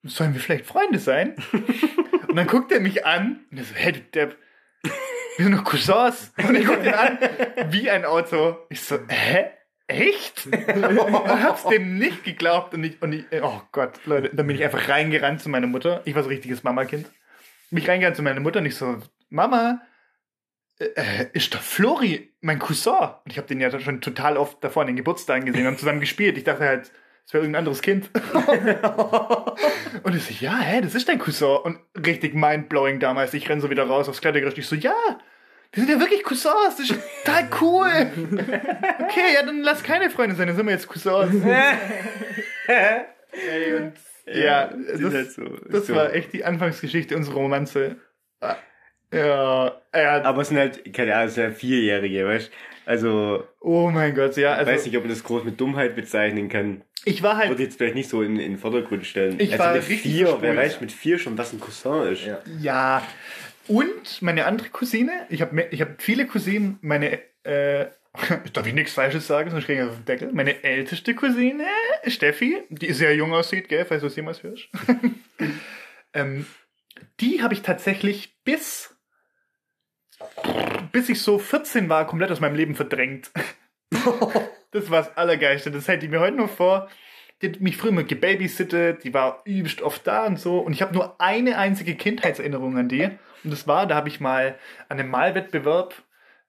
[0.04, 1.36] sollen wir vielleicht Freunde sein?
[2.28, 4.38] und dann guckt er mich an und er so, hey, du Depp,
[5.38, 6.34] wir sind doch Cousins.
[6.38, 7.20] Und ich gucke ihn an,
[7.70, 8.58] wie ein Auto.
[8.70, 9.52] Ich so, hä?
[9.88, 10.46] Echt?
[10.46, 14.64] und hab's dem nicht geglaubt und ich, und ich, oh Gott, Leute, dann bin ich
[14.64, 16.02] einfach reingerannt zu meiner Mutter.
[16.06, 17.10] Ich war so ein richtiges Mamakind.
[17.70, 18.98] Bin ich reingerannt zu meiner Mutter und ich so,
[19.30, 19.82] Mama,
[20.80, 22.94] äh, ist doch Flori mein Cousin.
[22.94, 26.00] Und ich habe den ja schon total oft davor an den Geburtstagen gesehen und zusammen
[26.00, 26.38] gespielt.
[26.38, 26.92] Ich dachte halt,
[27.26, 28.10] es wäre irgendein anderes Kind.
[30.04, 31.58] und ich so, ja, hä, das ist dein Cousin.
[31.58, 33.34] Und richtig mindblowing damals.
[33.34, 34.58] Ich renn so wieder raus aufs Klettergerüst.
[34.58, 34.94] Ich so, ja,
[35.74, 36.76] wir sind ja wirklich Cousins.
[36.78, 36.96] Das ist
[37.26, 37.92] total cool.
[39.04, 40.48] Okay, ja, dann lass keine Freunde sein.
[40.48, 41.44] Dann sind wir jetzt Cousins.
[42.68, 43.94] Ey, und
[44.26, 44.68] ja,
[45.00, 45.96] das, halt so- das so.
[45.96, 47.98] war echt die Anfangsgeschichte unserer Romanze.
[49.14, 52.52] Ja, ja, Aber es sind halt, keine Ahnung, es sind halt Vierjährige, weißt
[52.86, 55.96] Also, oh mein Gott, ja, ich also weiß nicht, ob man das groß mit Dummheit
[55.96, 56.82] bezeichnen kann.
[57.06, 59.40] ich war Würde halt, jetzt vielleicht nicht so in, in den Vordergrund stellen.
[59.40, 62.26] Ich also war mit richtig vier, wer weiß mit vier schon, was ein Cousin ist.
[62.26, 62.40] Ja.
[62.60, 63.02] ja,
[63.68, 67.88] und meine andere Cousine, ich habe ich hab viele Cousinen, meine, äh,
[68.54, 70.32] darf ich nichts Falsches sagen, sonst kriege ich auf den Deckel.
[70.34, 71.66] Meine älteste Cousine,
[72.06, 74.70] Steffi, die sehr jung aussieht, gell, falls du es jemals hörst.
[76.14, 76.46] ähm,
[77.20, 78.96] die habe ich tatsächlich bis,
[80.92, 83.32] bis ich so 14 war, komplett aus meinem Leben verdrängt.
[84.72, 85.72] das war das Allergeilste.
[85.72, 86.90] Das hätte ich mir heute noch vor.
[87.42, 90.60] Die hat mich früher mal gebabysittet, die war übelst oft da und so.
[90.60, 93.04] Und ich habe nur eine einzige Kindheitserinnerung an die.
[93.44, 94.58] Und das war, da habe ich mal
[94.90, 95.94] an einem Malwettbewerb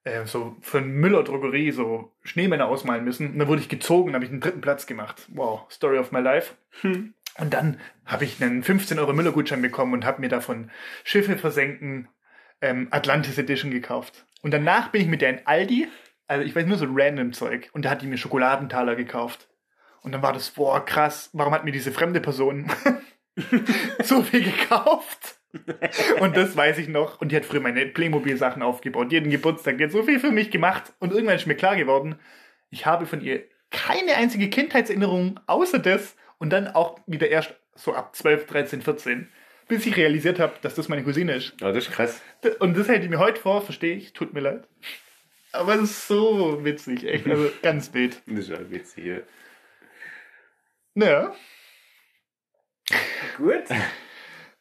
[0.04, 3.32] äh, so für eine Müller-Drogerie so Schneemänner ausmalen müssen.
[3.32, 5.26] Und dann wurde ich gezogen habe ich einen dritten Platz gemacht.
[5.28, 6.54] Wow, Story of my life.
[7.38, 10.70] Und dann habe ich einen 15 Euro Müller-Gutschein bekommen und habe mir davon
[11.04, 12.08] Schiffe versenken
[12.60, 14.26] ähm, Atlantis Edition gekauft.
[14.42, 15.88] Und danach bin ich mit der in Aldi,
[16.26, 19.48] also ich weiß nur so random Zeug, und da hat die mir Schokoladentaler gekauft.
[20.02, 22.70] Und dann war das, boah, krass, warum hat mir diese fremde Person
[24.02, 25.36] so viel gekauft?
[26.20, 27.20] Und das weiß ich noch.
[27.20, 29.12] Und die hat früher meine Playmobil-Sachen aufgebaut.
[29.12, 29.78] Jeden Geburtstag.
[29.78, 30.92] Die hat so viel für mich gemacht.
[30.98, 32.16] Und irgendwann ist mir klar geworden,
[32.70, 36.16] ich habe von ihr keine einzige Kindheitserinnerung außer das.
[36.38, 39.28] Und dann auch wieder erst so ab 12, 13, 14.
[39.68, 41.54] Bis ich realisiert habe, dass das meine Cousine ist.
[41.60, 42.22] Ja, das ist krass.
[42.58, 44.66] Und das hält ich mir heute vor, verstehe ich, tut mir leid.
[45.52, 47.26] Aber es ist so witzig, echt.
[47.26, 48.20] Also ganz wild.
[48.26, 49.04] Das ist halt witzig.
[49.04, 49.18] Ja.
[50.94, 51.34] Ja.
[53.36, 53.64] Gut.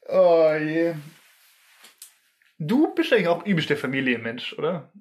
[0.07, 0.95] Oh je.
[2.59, 4.91] Du bist eigentlich auch übelst der Familienmensch, oder?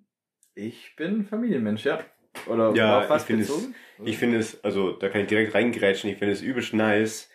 [0.55, 2.05] Ich bin Familienmensch, ja.
[2.47, 3.68] Oder Ja, auf was ich finde es,
[4.05, 7.31] ich finde es, also da kann ich direkt reingrätschen, ich finde es übelst nice,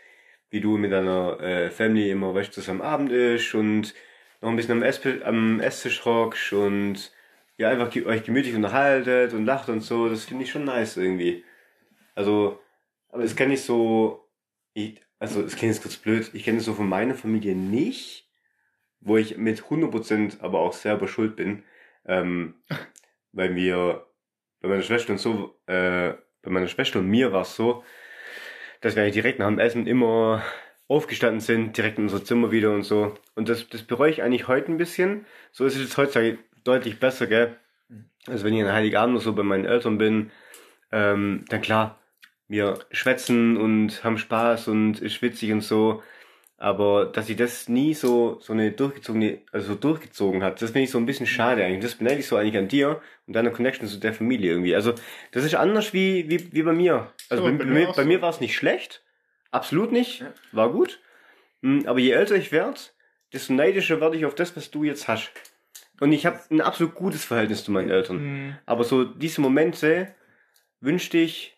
[0.52, 3.96] wie du mit deiner äh, Family immer weißt, zusammen Abend isch und
[4.42, 7.12] noch ein bisschen am, Esstisch, am Esstisch hockst und
[7.58, 10.98] ja, einfach ge euch gemütlich unterhaltet und lacht und so, das finde ich schon nice
[10.98, 11.44] irgendwie.
[12.16, 12.60] Also,
[13.12, 14.30] aber es kenne ich so,
[14.74, 18.30] ich, also es klingt jetzt kurz blöd, ich kenne es so von meiner Familie nicht,
[19.00, 21.64] wo ich mit 100% aber auch selber schuld bin,
[22.06, 22.56] ähm,
[23.32, 24.08] weil wir
[24.62, 27.84] bei meiner Schwester und so, äh, bei meiner Schwester und mir war es so,
[28.82, 30.44] dass wir eigentlich direkt nach dem Essen immer
[30.88, 33.16] aufgestanden sind, direkt in unser Zimmer wieder und so.
[33.36, 35.26] Und das, das bereue ich eigentlich heute ein bisschen.
[35.52, 37.56] So ist es jetzt heutzutage deutlich besser, gell?
[38.28, 40.32] Also wenn ich an Heiligabend oder so bei meinen Eltern bin,
[40.92, 42.01] ähm, dann klar,
[42.52, 46.04] wir schwätzen und haben Spaß und ist witzig und so.
[46.58, 50.84] Aber dass sie das nie so, so eine durchgezogene, also so durchgezogen hat, das finde
[50.84, 51.82] ich so ein bisschen schade eigentlich.
[51.82, 54.76] Das beneide ich so eigentlich an dir und deiner Connection zu der Familie irgendwie.
[54.76, 54.94] Also,
[55.32, 57.12] das ist anders wie, wie, wie bei mir.
[57.30, 58.06] Also, Ja, bei, bei mir bei so.
[58.06, 59.02] mir war es nicht schlecht.
[59.50, 60.20] Absolut nicht.
[60.22, 60.34] Ja.
[60.52, 61.00] War gut.
[61.62, 62.80] Mm, Aber je älter ich werde,
[63.34, 65.32] desto neidischer werde ich auf das, was du jetzt hast.
[66.00, 68.18] Und ich habe ein absolut gutes Verhältnis zu meinen Eltern.
[68.20, 68.56] Hm.
[68.68, 70.14] Aber so diese Momente
[70.80, 71.58] wünschte ich,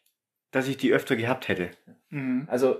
[0.54, 1.72] dass ich die öfter gehabt hätte.
[2.10, 2.48] Hm.
[2.50, 2.78] Also,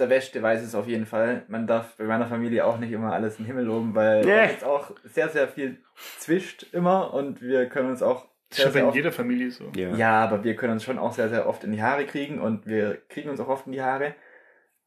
[0.00, 1.44] der Beste weiß es auf jeden Fall.
[1.46, 4.46] Man darf bei meiner Familie auch nicht immer alles in den Himmel loben, weil Nee.
[4.46, 5.78] jetzt auch sehr, sehr viel
[6.18, 9.70] zwischt immer und wir können uns auch Das ist ja bei oft, jeder Familie so.
[9.76, 9.94] Ja.
[9.94, 12.66] ja, aber wir können uns schon auch sehr, sehr oft in die Haare kriegen und
[12.66, 14.16] wir kriegen uns auch oft in die Haare.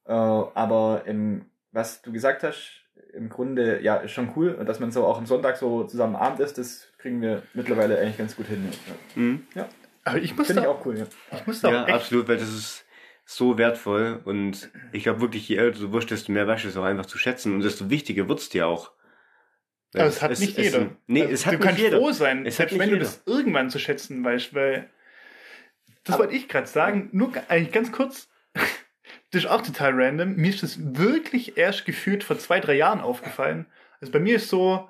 [0.06, 2.82] Äh, aber im, was du gesagt hast,
[3.14, 4.52] im Grunde, ja, ist schon cool.
[4.56, 7.98] Und dass man so auch am Sonntag so zusammen Abend ist, das kriegen wir mittlerweile
[8.00, 8.68] eigentlich ganz gut hin.
[9.56, 9.70] Ja.
[10.10, 11.06] Aber ich muss Finde ich da auch cool, ja.
[11.38, 12.86] ich muss da Ja, auch echt absolut, weil das ist
[13.26, 16.78] so wertvoll und ich glaube wirklich, je älter du wirst, desto mehr weißt du es
[16.78, 18.92] auch einfach zu schätzen und desto wichtiger wird's dir auch.
[19.94, 20.96] Weil Aber es hat nicht jeder.
[21.08, 21.98] nee, Also, es hat du nicht kannst jeder.
[21.98, 23.06] froh sein, Es hat selbst nicht wenn du jeder.
[23.06, 24.90] das irgendwann zu schätzen weißt, weil
[26.04, 28.30] das Aber- wollte ich gerade sagen, nur eigentlich ganz kurz,
[29.32, 33.02] das ist auch total random, mir ist das wirklich erst gefühlt vor zwei, drei Jahren
[33.02, 33.66] aufgefallen.
[34.00, 34.90] Also bei mir ist so,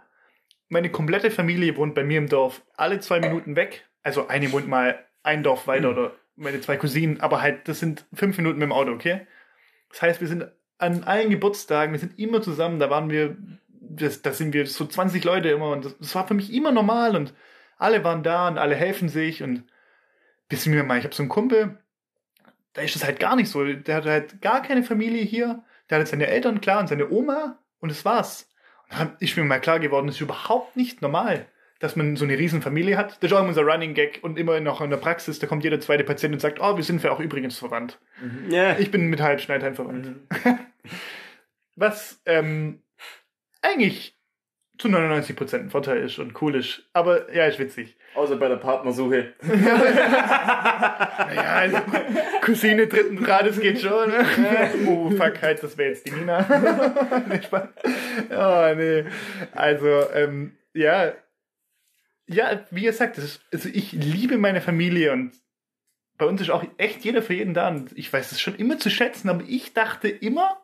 [0.70, 3.88] meine komplette Familie wohnt bei mir im Dorf alle zwei Minuten weg.
[4.04, 8.06] Also eine wohnt mal ein Dorf weiter oder meine zwei Cousinen, aber halt, das sind
[8.14, 9.28] fünf Minuten mit dem Auto, okay?
[9.90, 10.48] Das heißt, wir sind
[10.78, 13.36] an allen Geburtstagen, wir sind immer zusammen, da waren wir,
[13.68, 16.72] das, da sind wir so 20 Leute immer und das, das war für mich immer
[16.72, 17.34] normal und
[17.78, 19.64] alle waren da und alle helfen sich und
[20.50, 21.78] bis mir mal, ich habe so einen Kumpel,
[22.74, 26.00] da ist das halt gar nicht so, der hat halt gar keine Familie hier, der
[26.00, 28.50] hat seine Eltern klar und seine Oma und das war's.
[28.90, 31.48] Und dann ist mir mal klar geworden, das ist überhaupt nicht normal,
[31.80, 33.18] dass man so eine riesen Familie hat.
[33.22, 35.64] Das ist auch immer unser Running Gag und immer noch in der Praxis, da kommt
[35.64, 38.00] jeder zweite Patient und sagt, oh, wir sind ja auch übrigens verwandt.
[38.50, 40.08] Ja, Ich bin mit Halbschneidern verwandt.
[40.08, 40.60] Mhm.
[41.76, 42.82] Was ähm,
[43.62, 44.18] eigentlich
[44.78, 46.84] zu 99% ein Vorteil ist und cool ist.
[46.94, 47.96] Aber ja, ist witzig.
[48.16, 49.34] Außer bei der Partnersuche.
[51.18, 51.78] Naja, also
[52.42, 54.10] Cousine dritten Grades geht schon.
[54.10, 54.26] Ne?
[54.88, 56.46] Oh, fuck, halt, das wäre jetzt die Nina.
[57.28, 57.68] nee, Spaß.
[58.30, 59.06] Oh, nee.
[59.54, 61.12] Also, ähm, ja.
[62.28, 65.32] Ja, wie gesagt, ist, also ich liebe meine Familie und
[66.18, 67.68] bei uns ist auch echt jeder für jeden da.
[67.70, 70.58] Und ich weiß es schon immer zu schätzen, aber ich dachte immer,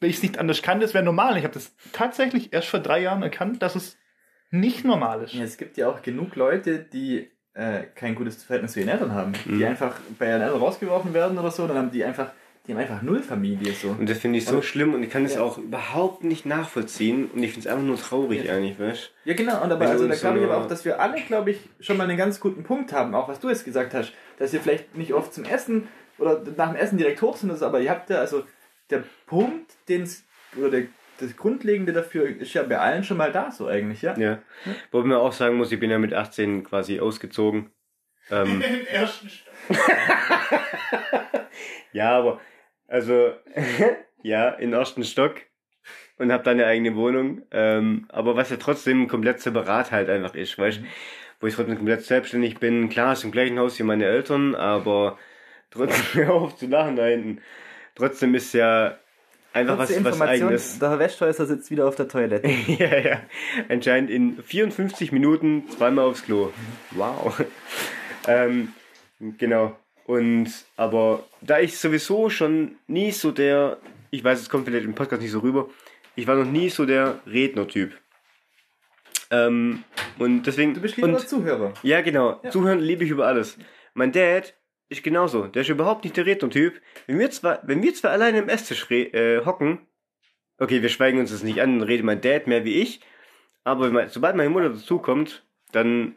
[0.00, 1.38] wenn ich es nicht anders kann, das wäre normal.
[1.38, 3.96] Ich habe das tatsächlich erst vor drei Jahren erkannt, dass es
[4.50, 5.32] nicht normal ist.
[5.34, 9.12] Ja, es gibt ja auch genug Leute, die äh, kein gutes Verhältnis zu ihren Eltern
[9.12, 9.32] haben.
[9.46, 9.64] Die Mhm.
[9.64, 12.32] einfach bei ihren Eltern rausgeworfen werden oder so, dann haben die einfach,
[12.66, 13.88] die haben einfach null Familie so.
[13.90, 15.42] und das finde ich so Und- schlimm und ich kann das Ja.
[15.42, 18.54] auch überhaupt nicht nachvollziehen und ich finde es einfach nur traurig Ja.
[18.54, 21.00] eigentlich, weißt Ja, genau, und aber also da so glaube ich aber auch, dass wir
[21.00, 23.94] alle, glaube ich, schon mal einen ganz guten Punkt haben, auch was du jetzt gesagt
[23.94, 25.88] hast, dass wir vielleicht nicht oft zum Essen
[26.18, 28.42] oder nach dem Essen direkt hoch sind, oder so, aber ihr habt ja, also
[28.90, 30.08] der Punkt, den
[30.56, 30.82] oder der,
[31.20, 34.16] das Grundlegende dafür ist ja bei allen schon mal da, so eigentlich, ja?
[34.18, 34.38] Ja.
[34.90, 37.70] Wobei man auch sagen muss, ich bin ja mit 18 quasi ausgezogen.
[38.30, 39.54] Ähm, Den ersten Stock.
[41.92, 42.40] ja, aber,
[42.88, 43.32] also,
[44.22, 45.36] ja, in ersten Stock
[46.18, 47.42] und habe dann eine eigene Wohnung.
[47.50, 50.80] Ähm, aber was ja trotzdem komplett separat halt einfach ist, weißt.
[51.38, 52.88] Wo ich trotzdem komplett selbstständig bin.
[52.88, 55.18] Klar, ist im gleichen Haus wie meine Eltern, aber
[55.70, 57.42] trotzdem, auf zu lachen da hinten.
[57.94, 58.98] Trotzdem ist ja
[59.52, 60.78] einfach was, Kurze was Information, eigenes.
[60.78, 62.48] der Herr Westhäuser sitzt wieder auf der Toilette.
[62.78, 63.20] ja, ja.
[63.68, 66.52] Anscheinend in 54 Minuten zweimal aufs Klo.
[66.92, 67.44] Wow.
[68.26, 68.72] ähm,
[69.18, 69.76] genau.
[70.06, 73.78] Und, aber da ich sowieso schon nie so der,
[74.10, 75.68] ich weiß, es kommt vielleicht im Podcast nicht so rüber,
[76.14, 77.92] ich war noch nie so der Rednertyp.
[79.30, 79.82] Ähm,
[80.18, 80.74] und deswegen.
[80.74, 81.74] Du bist lieber und, Zuhörer.
[81.82, 82.40] ja, genau.
[82.42, 82.50] Ja.
[82.50, 83.58] Zuhören liebe ich über alles.
[83.94, 84.54] Mein Dad
[84.88, 85.48] ist genauso.
[85.48, 86.80] Der ist überhaupt nicht der Rednertyp.
[87.08, 89.80] Wenn wir zwei, wenn wir zwei alleine im Esstisch äh, hocken,
[90.58, 93.00] okay, wir schweigen uns das nicht an, dann redet mein Dad mehr wie ich.
[93.64, 96.14] Aber wenn mein, sobald meine Mutter dazukommt, dann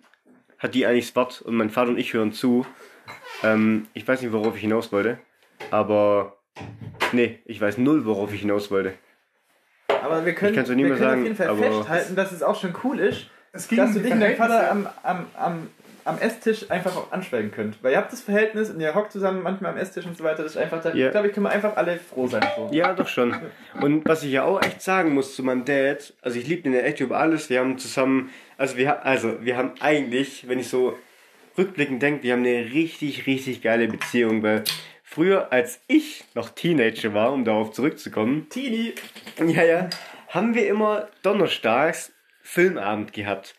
[0.59, 2.67] hat die eigentlich das Wort und mein Vater und ich hören zu.
[3.43, 5.17] Ähm, ich weiß nicht, worauf ich hinaus wollte.
[5.71, 6.37] Aber
[7.11, 8.93] nee, ich weiß null, worauf ich hinaus wollte.
[10.03, 12.31] Aber wir können, Ich kann's wir nie können mehr auf sagen, jeden Fall festhalten, dass
[12.31, 15.25] es auch schon cool ist, Es ging dass du dich und dein Vater am, am,
[15.37, 15.67] am,
[16.05, 17.83] am Esstisch einfach auch anschweigen könnt.
[17.83, 20.43] Weil ihr habt das Verhältnis und ihr hockt zusammen manchmal am Esstisch und so weiter.
[20.43, 21.09] Das ist einfach, da Ja.
[21.11, 22.45] glaube ich, können wir einfach alle froh sein.
[22.55, 22.69] So.
[22.71, 23.35] Ja, doch schon.
[23.81, 26.73] Und was ich ja auch echt sagen muss zu meinem Dad, also ich liebe den
[26.73, 27.49] ja echt über alles.
[27.49, 30.97] Wir haben zusammen, also wir, also wir haben eigentlich, wenn ich so
[31.59, 34.63] rückblickend denke, wir haben eine richtig, richtig geile Beziehung, weil
[35.03, 38.93] früher, als ich noch Teenager war, um darauf zurückzukommen, Teenie!
[39.45, 39.89] ja, ja,
[40.29, 43.55] haben wir immer donnerstags Filmabend gehabt.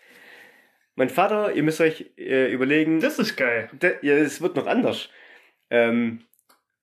[0.96, 3.68] Mein Vater, ihr müsst euch äh, überlegen, Das ist geil.
[3.72, 5.08] De, ja, es wird noch anders.
[5.70, 6.22] Ähm,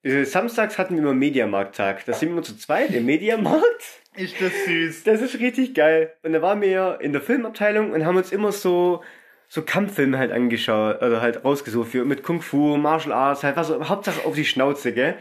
[0.03, 2.05] äh, samstags hatten wir immer Mediamarkt-Tag.
[2.05, 3.84] Da sind wir immer zu zweit im Mediamarkt.
[4.15, 5.03] Ist das süß.
[5.03, 6.13] Das ist richtig geil.
[6.24, 9.03] Und da waren wir in der Filmabteilung und haben uns immer so,
[9.48, 13.68] so Kampffilme halt angeschaut, oder halt rausgesucht für, mit Kung Fu, Martial Arts, halt was
[13.68, 15.18] so, Hauptsache auf die Schnauze, gell?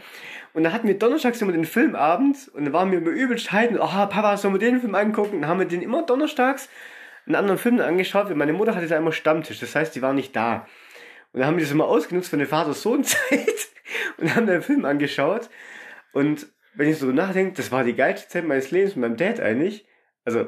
[0.53, 3.77] Und da hatten wir donnerstags immer den Filmabend und da waren wir immer übelst heiden,
[3.79, 5.41] oh, Papa, sollen wir den Film angucken?
[5.41, 6.69] Dann haben wir den immer donnerstags
[7.25, 10.13] einen anderen Film angeschaut, weil meine Mutter hatte da immer Stammtisch, das heißt, die war
[10.13, 10.65] nicht da.
[11.31, 13.67] Und dann haben wir das immer ausgenutzt für eine Vater-Sohn-Zeit
[14.17, 15.49] und haben den Film angeschaut.
[16.13, 19.39] Und wenn ich so nachdenke, das war die geilste Zeit meines Lebens mit meinem Dad
[19.39, 19.85] eigentlich.
[20.25, 20.47] Also,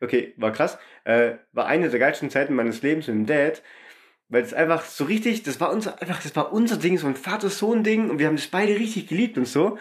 [0.00, 0.78] okay, war krass.
[1.04, 3.62] Äh, war eine der geilsten Zeiten meines Lebens mit dem Dad.
[4.28, 7.16] Weil es einfach so richtig, das war unser, einfach, das war unser Ding, so ein
[7.16, 9.76] Vater-Sohn-Ding und wir haben das beide richtig geliebt und so.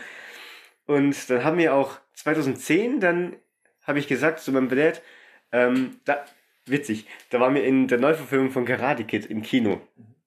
[0.88, 3.36] Und dann haben wir auch 2010, dann
[3.84, 5.04] habe ich gesagt zu meinem Dad,
[5.52, 6.26] ähm, da,
[6.66, 9.82] witzig, da waren wir in der Neuverfilmung von Karate Kid im Kino.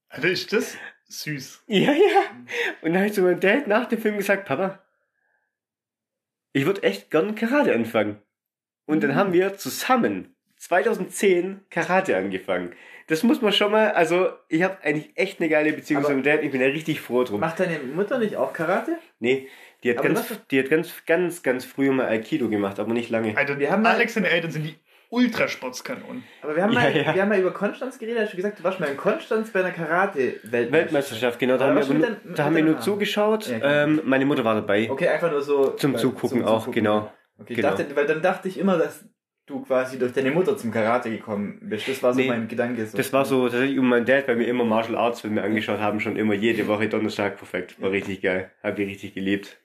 [0.08, 0.76] Alter, ist das
[1.08, 1.64] süß.
[1.66, 2.22] Ja, ja.
[2.80, 4.78] Und dann habe ich zu meinem Dad nach dem Film gesagt, Papa,
[6.52, 8.20] ich würde echt gern Karate anfangen.
[8.86, 12.72] Und dann haben wir zusammen 2010 Karate angefangen.
[13.08, 16.22] Das muss man schon mal, also ich habe eigentlich echt eine geile Beziehung zu meinem
[16.22, 16.42] Dad.
[16.42, 17.40] Ich bin da richtig froh drum.
[17.40, 18.96] Macht deine Mutter nicht auch Karate?
[19.18, 19.48] Nee,
[19.82, 23.10] die hat, Aber ganz, die hat ganz, ganz, ganz früh mal Aikido gemacht, aber nicht
[23.10, 23.36] lange.
[23.36, 24.74] Alter, Wir haben Alex seine Eltern sind die
[25.10, 26.22] Ultrasportskanonen.
[26.42, 27.14] Aber wir haben, Ja, mal, ja.
[27.14, 29.60] wir haben mal über Konstanz geredet, hast du gesagt, du warst mal in Konstanz bei
[29.60, 30.72] einer Karate-Weltmeisterschaft.
[30.72, 31.58] Weltmeisterschaft, genau.
[31.58, 33.48] Da Aber haben wir, nur, dein- da haben wir nur zugeschaut.
[33.48, 33.68] Ja, genau.
[33.98, 34.88] ähm, meine Mutter war dabei.
[34.90, 35.70] Okay, einfach nur so.
[35.72, 37.12] Zum Zugucken auch, genau.
[37.38, 37.70] Okay, Genau.
[37.70, 39.04] Dachte, weil dann dachte ich immer, dass
[39.46, 41.88] du quasi durch deine Mutter zum Karate gekommen bist.
[41.88, 42.86] Das war so Nee, mein Gedanke.
[42.86, 42.96] So.
[42.96, 46.00] Das war so tatsächlich um mein Dad, weil wir immer Martial Arts Filme angeschaut haben,
[46.00, 47.80] schon immer jede Woche Donnerstag perfekt.
[47.80, 48.50] War richtig geil.
[48.62, 49.58] Hab ich richtig geliebt.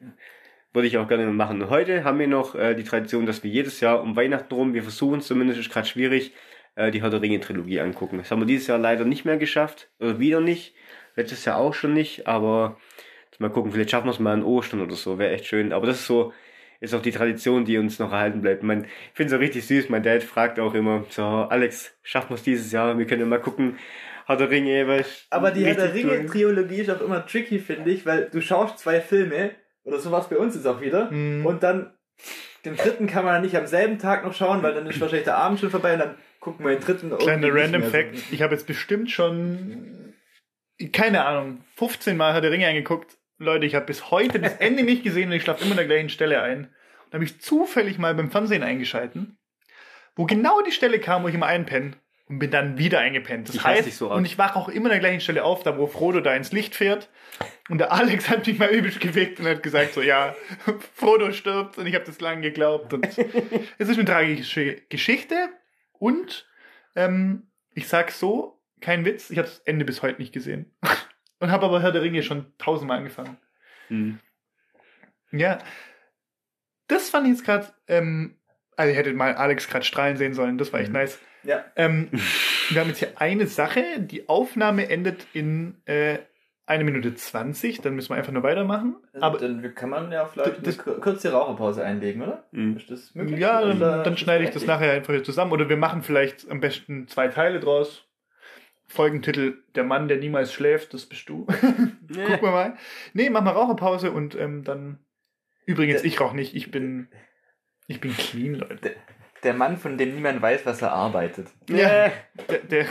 [0.73, 1.61] Würde ich auch gerne machen.
[1.61, 4.73] Und heute haben wir noch äh, die Tradition, dass wir jedes Jahr um Weihnachten rum,
[4.73, 6.33] wir versuchen es zumindest, ist gerade schwierig,
[6.75, 8.17] äh, die Herr der Ringe Trilogie angucken.
[8.17, 9.89] Das haben wir dieses Jahr leider nicht mehr geschafft.
[9.99, 10.73] Oder wieder nicht.
[11.15, 12.77] Letztes Jahr auch schon nicht, aber
[13.39, 15.17] mal gucken, vielleicht schaffen wir es mal an Ostern oder so.
[15.17, 15.71] Wäre echt schön.
[15.73, 16.33] Aber das ist so,
[16.79, 18.63] ist auch die Tradition, die uns noch erhalten bleibt.
[18.63, 19.89] Man, ich finde es auch richtig süß.
[19.89, 22.97] Mein Dad fragt auch immer, so, Alex, schaffen wir es dieses Jahr?
[22.97, 23.77] Wir können ja mal gucken,
[24.25, 25.93] Herr der Ringe, weißt Aber die Herr der.
[25.93, 29.51] Ringe-Triologie ist auch immer tricky, finde ich, weil du schaust zwei Filme,
[29.83, 31.45] oder so war es bei uns jetzt auch wieder, Mhm.
[31.45, 31.93] und dann
[32.65, 35.23] den dritten kann man dann nicht am selben Tag noch schauen, weil dann ist wahrscheinlich
[35.25, 38.15] der Abend schon vorbei und dann gucken wir den dritten Kleiner Random Fact.
[38.31, 40.13] Ich habe jetzt bestimmt schon,
[40.91, 43.16] keine Ahnung, 15 Mal hat der Ringe angeguckt.
[43.37, 45.85] Leute, ich habe bis heute das Ende nicht gesehen und ich schlafe immer an der
[45.85, 46.73] gleichen Stelle ein.
[47.05, 49.37] Und habe ich zufällig mal beim Fernsehen eingeschalten,
[50.15, 51.93] wo genau die Stelle kam, wo ich immer einpenne.
[52.29, 53.47] Und bin dann wieder eingepennt.
[53.47, 55.77] Das Ich heißt, so und ich wache auch immer an der gleichen Stelle auf, da
[55.77, 57.09] wo Frodo da ins Licht fährt.
[57.69, 60.35] Und der Alex hat mich mal übelst geweckt und hat gesagt so, ja,
[60.95, 61.77] Frodo stirbt.
[61.77, 62.91] Und ich habe das lange geglaubt.
[62.91, 65.35] Und es ist eine tragische Geschichte.
[65.93, 66.49] Und
[66.97, 70.75] ähm, ich sag so, kein Witz, ich habe das Ende bis heute nicht gesehen.
[71.39, 73.37] Und habe aber Herr der Ringe schon tausendmal angefangen.
[73.89, 74.19] Hm.
[75.31, 75.59] Ja.
[76.87, 78.35] Das fand ich jetzt gerade, ähm,
[78.75, 80.95] also ihr hättet mal Alex gerade strahlen sehen sollen, das war echt Mhm.
[80.95, 81.19] nice.
[81.43, 81.63] Ja.
[81.75, 82.09] Ähm,
[82.69, 86.19] wir haben jetzt hier eine Sache, die Aufnahme endet in äh,
[86.65, 88.95] eine Minute 20, dann müssen wir einfach nur weitermachen.
[89.13, 92.43] Also Aber dann kann man ja vielleicht Das- eine kur- kurze Raucherpause einlegen, oder?
[92.51, 92.77] Hm.
[92.77, 93.39] Ist das möglich?
[93.39, 95.51] ja, dann, dann schneide ich das nachher einfach hier zusammen.
[95.51, 98.05] Oder wir machen vielleicht am besten zwei Teile draus.
[98.87, 101.45] Folgentitel Der Mann, der niemals schläft, das bist du.
[102.07, 102.77] Gucken wir mal.
[103.13, 104.99] Nee, mach mal Raucherpause und ähm, dann.
[105.65, 107.09] Übrigens, ich rauche nicht, ich bin.
[107.87, 108.95] Ich bin clean, Leute.
[109.43, 111.47] Der Mann, von dem niemand weiß, was er arbeitet.
[111.69, 112.11] Ja,
[112.49, 112.85] der, der,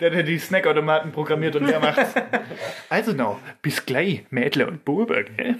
[0.00, 1.98] der, der die Snackautomaten programmiert und der macht.
[2.88, 5.58] Also, no, bis gleich, Mädler und Buber, gell?